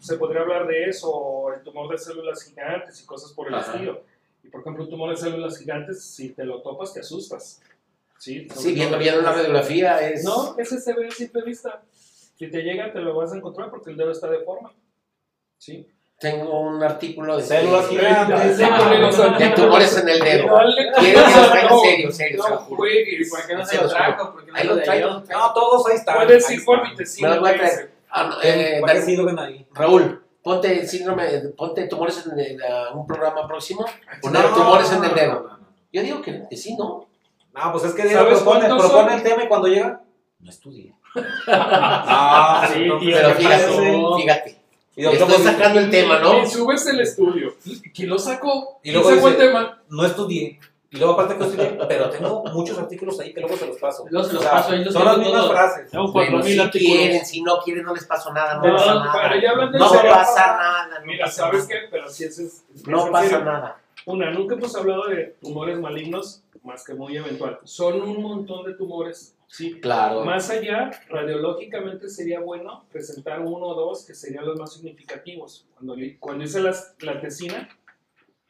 [0.03, 3.55] se podría hablar de eso, o el tumor de células gigantes y cosas por el
[3.55, 3.71] Ajá.
[3.73, 4.01] estilo.
[4.43, 7.61] Y por ejemplo, un tumor de células gigantes, si te lo topas, te asustas.
[8.17, 10.23] Sí, Sí, viendo bien una radiografía es...
[10.23, 11.81] No, ese se ve a simple vista.
[11.91, 14.73] Si te llega, te lo vas a encontrar porque el dedo está de forma.
[15.57, 15.87] Sí.
[16.19, 17.43] Tengo un artículo de...
[17.43, 18.59] Células de- gigantes.
[18.61, 20.47] Ah, de tumores en el dedo.
[20.99, 23.29] Quiero que lo traiga no, serio, serio, No juegues.
[23.29, 24.33] ¿Por qué no Se lo los trajo?
[24.33, 26.15] ¿Por qué no todos ahí están.
[26.15, 27.29] Puedes ir por mi tecino.
[27.29, 27.92] Me lo voy a ¿qué traer.
[28.15, 28.81] Ah, no, eh.
[29.73, 33.85] Raúl, ponte el síndrome, ponte tumores en el, ah, un programa próximo.
[34.21, 35.33] Poner No, tumores en el no, dedo.
[35.41, 35.67] no, no.
[35.91, 37.07] Yo digo que, que sí, ¿no?
[37.53, 40.01] No, pues es que Diego ¿Sabes propone, propone el tema y cuando llega,
[40.39, 40.93] no estudie.
[41.47, 44.15] Ah, Sí, entonces, tío, Pero ¿qué fíjate, pasó?
[44.17, 44.57] fíjate.
[44.95, 46.43] Y estoy pues, sacando el tema, ¿no?
[46.43, 47.55] Y subes el estudio.
[47.95, 48.79] ¿Quién lo sacó?
[48.83, 49.81] Y ¿Quién luego sacó el tema?
[49.89, 50.59] no estudié.
[50.93, 54.05] Y luego aparte que estudié, pero tengo muchos artículos ahí que luego se los paso.
[54.11, 55.51] Luego se los O sea, paso, ahí los Son las mismas todos.
[55.51, 55.91] frases.
[55.91, 56.97] Tengo Bueno, 4000 si artículos.
[56.97, 59.41] quieren, si no quieren, no les pasa nada, no, No, pasa pero nada.
[59.41, 60.11] ya No serio.
[60.11, 60.99] pasa nada.
[60.99, 61.81] no Mira, pasa ¿sabes nada.
[61.81, 61.87] qué?
[61.89, 63.43] Pero si es, es, No pasa serio.
[63.45, 63.79] nada.
[64.05, 67.57] Una, nunca hemos hablado de tumores malignos, más que muy eventual.
[67.63, 69.79] Son un montón de tumores, sí.
[69.81, 70.23] Claro.
[70.25, 75.65] Más allá, radiológicamente sería bueno presentar uno o dos que serían los más significativos.
[75.75, 77.67] Cuando, cuando hice las, la tesina,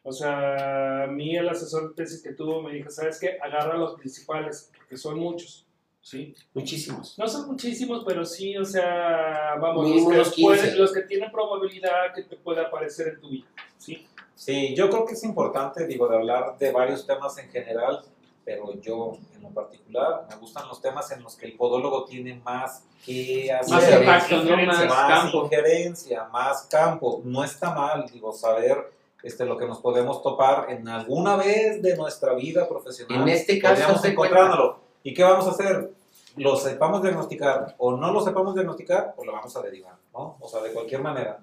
[0.04, 3.38] o sea, a mí el asesor de tesis que tuvo me dijo, ¿sabes qué?
[3.42, 5.66] Agarra los principales, porque son muchos,
[6.02, 6.36] ¿sí?
[6.54, 7.18] Muchísimos.
[7.18, 10.42] No son muchísimos, pero sí, o sea, vamos, los que, 15.
[10.42, 13.48] pueden- los que tienen probabilidad que te pueda aparecer en tu vida,
[13.78, 14.06] ¿sí?
[14.36, 18.02] Sí, yo creo que es importante, digo, de hablar de varios temas en general,
[18.44, 22.36] pero yo en lo particular me gustan los temas en los que el podólogo tiene
[22.44, 23.74] más que hacer.
[23.74, 24.58] Más impacto, ¿no?
[24.66, 25.44] Más más campo.
[25.46, 27.22] injerencia, más campo.
[27.24, 28.92] No está mal, digo, saber
[29.24, 33.22] este, lo que nos podemos topar en alguna vez de nuestra vida profesional.
[33.22, 34.80] En este caso, Podríamos encontrándolo.
[35.02, 35.92] ¿Y qué vamos a hacer?
[36.36, 40.38] Lo sepamos diagnosticar o no lo sepamos diagnosticar, pues lo vamos a derivar, ¿no?
[40.40, 41.40] O sea, de cualquier manera.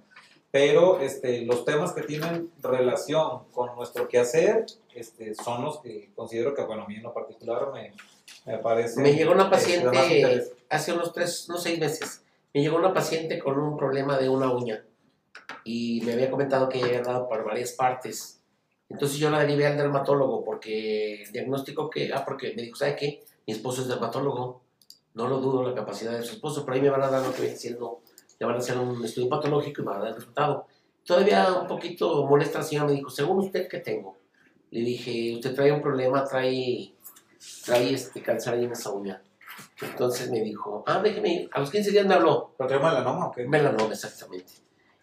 [0.50, 6.54] Pero este, los temas que tienen relación con nuestro quehacer este, son los que considero
[6.54, 7.94] que, bueno, a mí en lo particular me,
[8.46, 9.00] me parece...
[9.00, 12.24] Me llegó una paciente hace unos tres, no seis meses.
[12.52, 14.84] Me llegó una paciente con un problema de una uña
[15.64, 18.40] y me había comentado que había andado por varias partes.
[18.88, 22.96] Entonces yo la derivé al dermatólogo porque el diagnóstico que, ah, porque me dijo, ¿sabe
[22.96, 23.24] qué?
[23.46, 24.62] Mi esposo es dermatólogo.
[25.14, 27.32] No lo dudo la capacidad de su esposo, pero ahí me van a dar lo
[27.32, 28.02] que viene siendo,
[28.38, 30.66] le van a hacer un estudio patológico y me van a dar el resultado.
[31.04, 34.18] Todavía un poquito molesta la señora, me dijo, según usted, ¿qué tengo?
[34.70, 36.94] Le dije, usted trae un problema, trae,
[37.64, 39.20] trae este cáncer ahí en esa uña.
[39.82, 41.50] Entonces me dijo, ah, déjeme ir.
[41.52, 42.54] A los 15 días me habló.
[42.56, 43.46] ¿Pero trae melanoma o qué?
[43.46, 44.52] Melanoma, exactamente.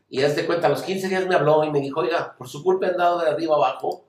[0.10, 2.48] Y haz de cuenta, a los 15 días me habló y me dijo, oiga, por
[2.48, 4.06] su culpa he andado de arriba abajo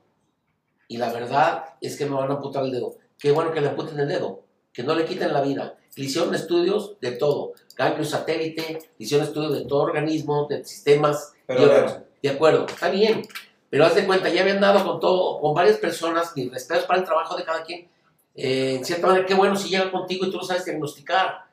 [0.87, 2.97] y la verdad es que me van a amputar el dedo.
[3.19, 5.77] Qué bueno que le amputen el dedo, que no le quiten la vida.
[5.97, 11.35] Le hicieron estudios de todo, ganglio satélite, le hicieron estudios de todo organismo, de sistemas
[11.47, 11.99] Pero y otros.
[12.23, 13.23] De acuerdo, está bien.
[13.69, 17.01] Pero haz de cuenta, ya había andado con todo, con varias personas, mis respetos para
[17.01, 17.89] el trabajo de cada quien.
[18.35, 21.48] Eh, en cierta manera, qué bueno si llega contigo y tú lo sabes diagnosticar.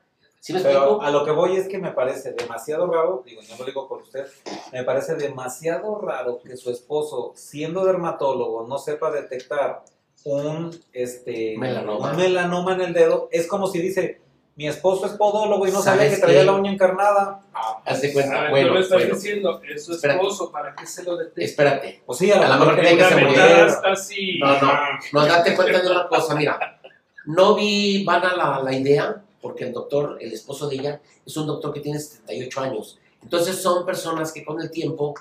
[0.46, 1.02] ¿Sí me Pero explico?
[1.02, 4.02] a lo que voy es que me parece demasiado raro, digo, no lo digo por
[4.02, 4.26] usted,
[4.72, 9.82] me parece demasiado raro que su esposo, siendo dermatólogo, no sepa detectar
[10.22, 12.12] un, este, Melanoma.
[12.12, 13.28] un melanoma en el dedo.
[13.32, 14.20] Es como si dice,
[14.54, 16.46] mi esposo es podólogo y no sabía ¿Sabes que traía qué?
[16.46, 17.40] la uña encarnada.
[17.52, 20.20] Ah, Haz de A cuenta, ver, bueno, estás bueno, diciendo, es su Espérate.
[20.20, 21.42] esposo, ¿para qué se lo detecta?
[21.42, 22.02] espérate.
[22.06, 23.80] pues sí, a A lo mejor quería que se que se muriera.
[23.84, 24.38] Así.
[24.38, 24.72] No, no,
[25.12, 26.80] no, date cuenta de una cosa, mira,
[27.24, 31.46] no vi vana la, la idea, porque el doctor, el esposo de ella, es un
[31.46, 32.98] doctor que tiene 78 años.
[33.22, 35.14] Entonces son personas que con el tiempo,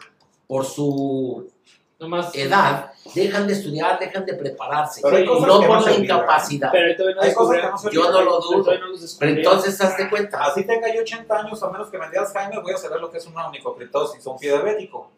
[0.48, 1.50] por su,
[1.98, 2.36] Nomás.
[2.36, 5.02] edad, dejan de estudiar, dejan de prepararse.
[5.02, 6.70] Pero hay y cosas no que por la incapacidad.
[6.72, 8.72] Pero no Hay cosas que descubrían- no se Yo no lo dudo.
[9.20, 10.44] Pero entonces, hazte cuenta.
[10.44, 13.10] Así tenga yo 80 años, a menos que me digas Jaime, voy a saber lo
[13.10, 15.10] que es una onicocriptosis, un pie diabético.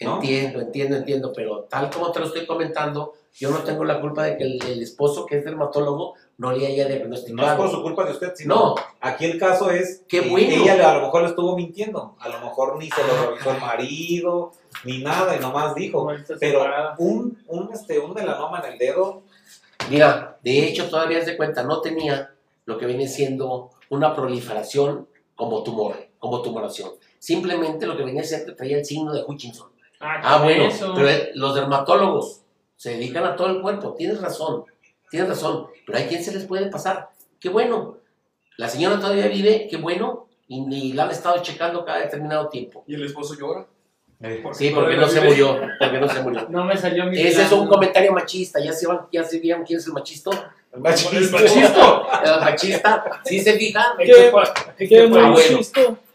[0.00, 0.14] ¿no?
[0.16, 4.24] Entiendo, entiendo, entiendo, pero tal como te lo estoy comentando, yo no tengo la culpa
[4.24, 7.56] de que el, el esposo que es dermatólogo no le haya No es diagnosticado.
[7.56, 10.48] por su culpa de usted, sino No, aquí el caso es Qué que bueno.
[10.64, 13.60] ella a lo mejor le estuvo mintiendo, a lo mejor ni se lo revisó el
[13.60, 14.52] marido,
[14.84, 16.08] ni nada, y nomás dijo.
[16.38, 16.64] Pero
[16.98, 19.22] un, un, este, un melanoma en el dedo,
[19.90, 22.34] mira, de hecho todavía es de cuenta, no tenía
[22.66, 26.90] lo que viene siendo una proliferación como tumor, como tumoración.
[27.18, 29.70] Simplemente lo que venía siendo traía el signo de Hutchinson.
[30.00, 30.92] Ah, con bueno, eso.
[30.94, 32.42] pero eh, los dermatólogos
[32.76, 34.64] se dedican a todo el cuerpo, tienes razón,
[35.16, 37.08] tienes razón, pero hay quien se les puede pasar.
[37.40, 37.96] Qué bueno,
[38.58, 42.84] la señora todavía vive, qué bueno, y, y la han estado checando cada determinado tiempo.
[42.86, 43.66] Y el esposo llora.
[44.20, 46.46] eh, Sí, porque no se murió, porque no se murió.
[46.50, 47.18] No me salió mi.
[47.18, 50.30] Ese es un comentario machista, ya se, van, ya se vieron quién es el machista.
[50.72, 51.18] el machismo.
[51.18, 52.06] El machisto.
[52.24, 53.96] El machista, sí se fijan.
[53.98, 54.30] ¿Qué?
[54.86, 55.58] Qué bueno.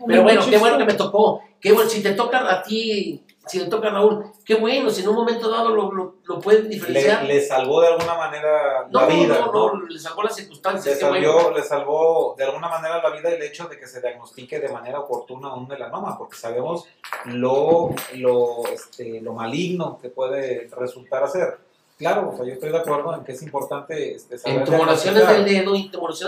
[0.07, 1.43] Pero bueno, qué bueno que me tocó.
[1.59, 5.01] Qué bueno, si te toca a ti, si te toca a Raúl, qué bueno, si
[5.01, 7.23] en un momento dado lo, lo, lo pueden diferenciar.
[7.23, 9.73] Le, le salvó de alguna manera no, la vida, no, ¿no?
[9.73, 10.95] no, le salvó las Le, circunstancias.
[10.95, 11.51] qué salvió, bueno.
[11.51, 14.99] le salvó de alguna manera la vida el hecho de que se diagnostique de manera
[15.01, 16.85] oportuna un melanoma, porque sabemos
[17.25, 21.57] lo, lo, este, lo maligno que puede resultar ser.
[21.97, 25.21] Claro, o sea, yo estoy de acuerdo en que es importante este, saber En tumoraciones
[25.21, 25.45] diagnosticar.
[25.45, 25.75] del dedo,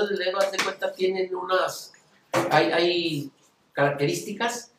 [0.09, 1.93] del dedo, haz de cuenta, tienen unas.
[2.51, 3.32] Hay, hay
[3.71, 4.72] características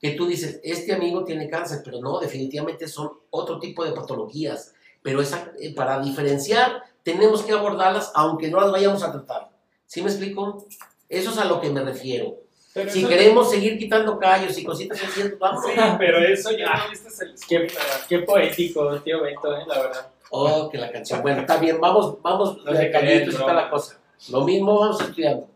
[0.00, 4.72] que tú dices, este amigo tiene cáncer, pero no, definitivamente son otro tipo de patologías.
[5.02, 9.50] Pero esa, eh, para diferenciar, tenemos que abordarlas aunque no las vayamos a tratar.
[9.86, 10.66] ¿Sí me explico?
[11.08, 12.36] Eso es a lo que me refiero.
[12.72, 15.64] Pero Si queremos seguir quitando callos y cositas así, vamos.
[15.64, 17.66] Sí, pero eso ya no viste el Qué,
[18.08, 20.08] qué poético, tío Beto, eh, la verdad.
[20.30, 21.20] Oh, que la canción.
[21.22, 22.86] Bueno, está bien, vamos, vamos No de
[23.24, 23.98] está la cosa.
[24.30, 25.48] Lo mismo vamos estudiando.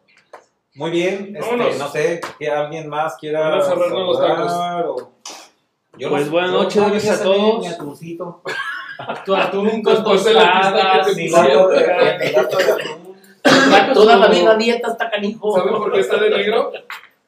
[0.74, 4.18] Muy bien, este, no sé, que alguien más quiera Van a los tacos.
[4.18, 5.10] saludar o-
[5.96, 7.66] Yo Pues no- buenas noches, no gracias a todos.
[9.24, 10.74] Tu atún con tostadas.
[10.74, 11.14] atún.
[13.94, 15.56] Toda la vida dieta está canijo.
[15.56, 16.72] ¿Saben por qué está de negro?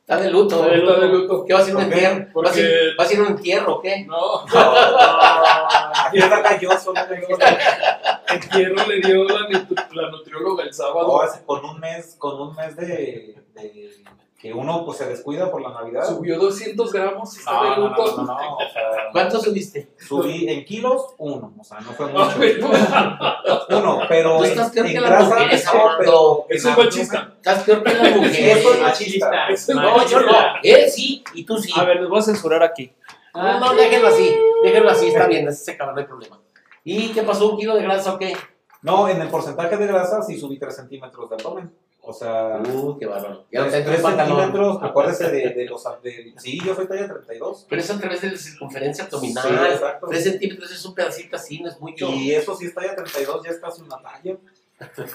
[0.01, 0.65] Está de luto.
[0.73, 1.45] Está de luto.
[1.45, 2.05] ¿Qué va a ser un ¿Por qué?
[2.05, 2.17] entierro?
[2.25, 4.05] ¿Va a Porque- ser, va a ser un entierro o qué?
[4.07, 4.17] No,
[6.13, 7.01] Está calloso, ¿no?
[8.35, 11.23] el hierro le dio la, nutri- la nutrióloga el sábado.
[11.25, 13.91] Es con un mes, con un mes de, de
[14.39, 16.05] que uno pues se descuida por la Navidad.
[16.07, 19.89] Subió 200 gramos No, no, no, no, no, o sea, ¿Cuánto subiste?
[19.99, 22.37] subí en kilos uno, o sea, no fue No, mucho.
[23.71, 24.93] Uno, pero Tú en, estás peor que
[25.99, 27.33] pero Es en un machista.
[27.37, 28.57] Estás peor que las mujeres.
[28.59, 29.49] Eso es Machista.
[29.49, 30.33] Es No, yo no.
[30.63, 31.73] Él sí y tú sí.
[31.75, 32.93] A ver, los voy a censurar aquí.
[33.37, 34.37] No, no, déjenlo así.
[34.63, 36.41] Déjenlo así, está bien, así se acaba, no hay problema.
[36.85, 37.51] ¿Y qué pasó?
[37.51, 38.37] ¿Un kilo de grasa o qué?
[38.83, 41.73] No, en el porcentaje de grasa sí subí 3 centímetros de abdomen.
[42.09, 43.45] O sea, Uh, qué bárbaro.
[43.51, 44.37] Ya no 3, te entra el pantalón.
[44.41, 45.83] centímetros, acuérdese de, de los...
[46.05, 47.67] de- sí, yo soy talla 32.
[47.69, 49.67] Pero es a través de la circunferencia Sí, abdominal.
[49.73, 50.07] exacto.
[50.09, 52.09] 3 centímetros es un pedacito así, no es mucho.
[52.11, 54.37] Y eso sí es talla 32, ya es casi una talla.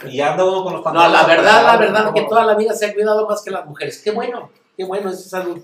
[0.10, 1.22] Y anda uno con los No, pantalones.
[1.22, 4.02] la verdad, la verdad, que toda la vida se ha cuidado más que las mujeres.
[4.04, 5.60] Qué bueno, qué bueno, eso es salud.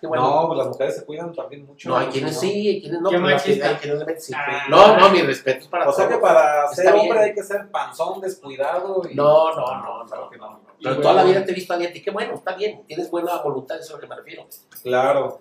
[0.00, 0.28] Qué bueno.
[0.42, 1.88] No, pues las mujeres se cuidan también mucho.
[1.88, 3.10] No, hay quienes sí, hay quienes no.
[3.10, 3.68] Qué pero machista.
[3.68, 4.32] hay quienes le sí.
[4.36, 4.64] Ah.
[4.68, 7.06] No, no, mi respeto es para O sea que para Está ser bien.
[7.06, 9.02] hombre hay que ser panzón, descuidado.
[9.10, 9.14] Y...
[9.14, 10.30] No, no, no, claro no.
[10.30, 10.60] que no.
[10.82, 11.36] Pero Y toda la bueno.
[11.36, 12.82] vida te he visto a dieta y qué bueno, está bien.
[12.86, 14.46] Tienes buena voluntad, eso es a lo que me refiero.
[14.82, 15.40] Claro.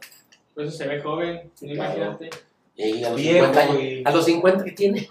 [0.54, 2.30] Por eso se ve joven, imagínate.
[2.76, 5.10] Y a los, Viejo 50, años- y- a los 50 que tiene,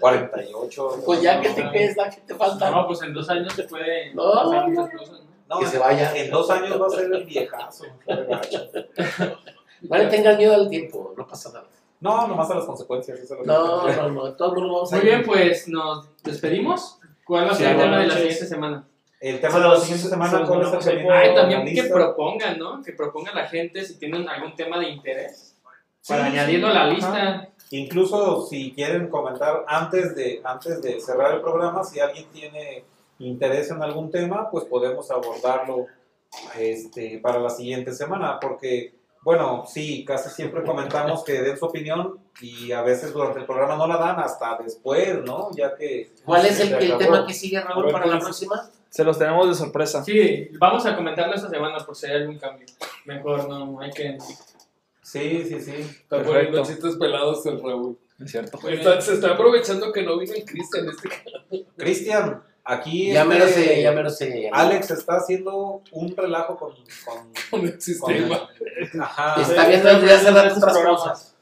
[0.00, 1.02] 48.
[1.04, 2.70] pues ya que te quedes, la que te falta.
[2.70, 4.82] No, pues en dos años se puede No, pasar no.
[4.90, 5.35] cosas, ¿no?
[5.48, 6.14] No, que se vaya.
[6.16, 7.84] En dos años va a ser el viejazo.
[9.82, 11.66] No le tengas miedo al tiempo, no pasa nada.
[12.00, 13.18] No, nomás a las consecuencias.
[13.18, 15.68] eso es lo que- No, no, no, todo el mundo vamos a Muy bien, pues
[15.68, 16.98] nos despedimos.
[17.24, 18.88] ¿Cuál va a ser el tema de la siguiente semana?
[19.20, 22.82] El tema de la siguiente se semana, ¿cuál es el Ay, también que propongan, ¿no?
[22.82, 25.56] Que proponga la gente si tienen algún tema de interés
[26.06, 26.90] para Sí, añadirlo a la ajá.
[26.90, 27.48] lista.
[27.70, 32.84] Incluso si quieren comentar antes de, antes de cerrar el programa, si alguien tiene
[33.18, 35.86] interés en algún tema, pues podemos abordarlo
[36.58, 42.18] este, para la siguiente semana, porque, bueno, sí, casi siempre comentamos que den su opinión
[42.40, 45.50] y a veces durante el programa no la dan hasta después, ¿no?
[45.54, 46.12] Ya que...
[46.24, 48.70] ¿Cuál es el, tema que sigue, Raúl, para ¿cuál la próxima?
[48.88, 50.04] Se los tenemos de sorpresa.
[50.04, 52.66] Sí, vamos a comentarlo esta semana por si hay algún cambio.
[53.04, 54.18] Mejor no, hay que...
[55.02, 55.72] Sí, sí, sí.
[55.72, 57.98] Está poniendo chistes pelados el Raúl.
[58.18, 58.58] Es cierto.
[58.68, 61.08] Está- se está aprovechando que no vino el Cristian este
[61.76, 63.12] Cristian, aquí...
[63.12, 64.50] Ya me lo este, sé, ya me lo sé.
[64.52, 66.74] Alex está haciendo un relajo con...
[67.04, 68.48] con, con el sistema.
[68.92, 69.40] con- ajá.
[69.40, 71.00] Está viendo de hacer Estos otras programas.
[71.02, 71.36] cosas.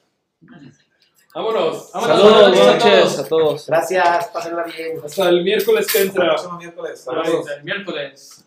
[1.34, 1.90] Vámonos.
[1.92, 2.16] Vámonos.
[2.18, 3.66] Saludos, buenas buenas noches a todos.
[3.66, 5.00] Gracias, pásenla bien.
[5.04, 6.22] Hasta el miércoles que entra.
[6.24, 7.00] El próximo miércoles.
[7.00, 7.46] Saludos.
[7.50, 8.43] El miércoles.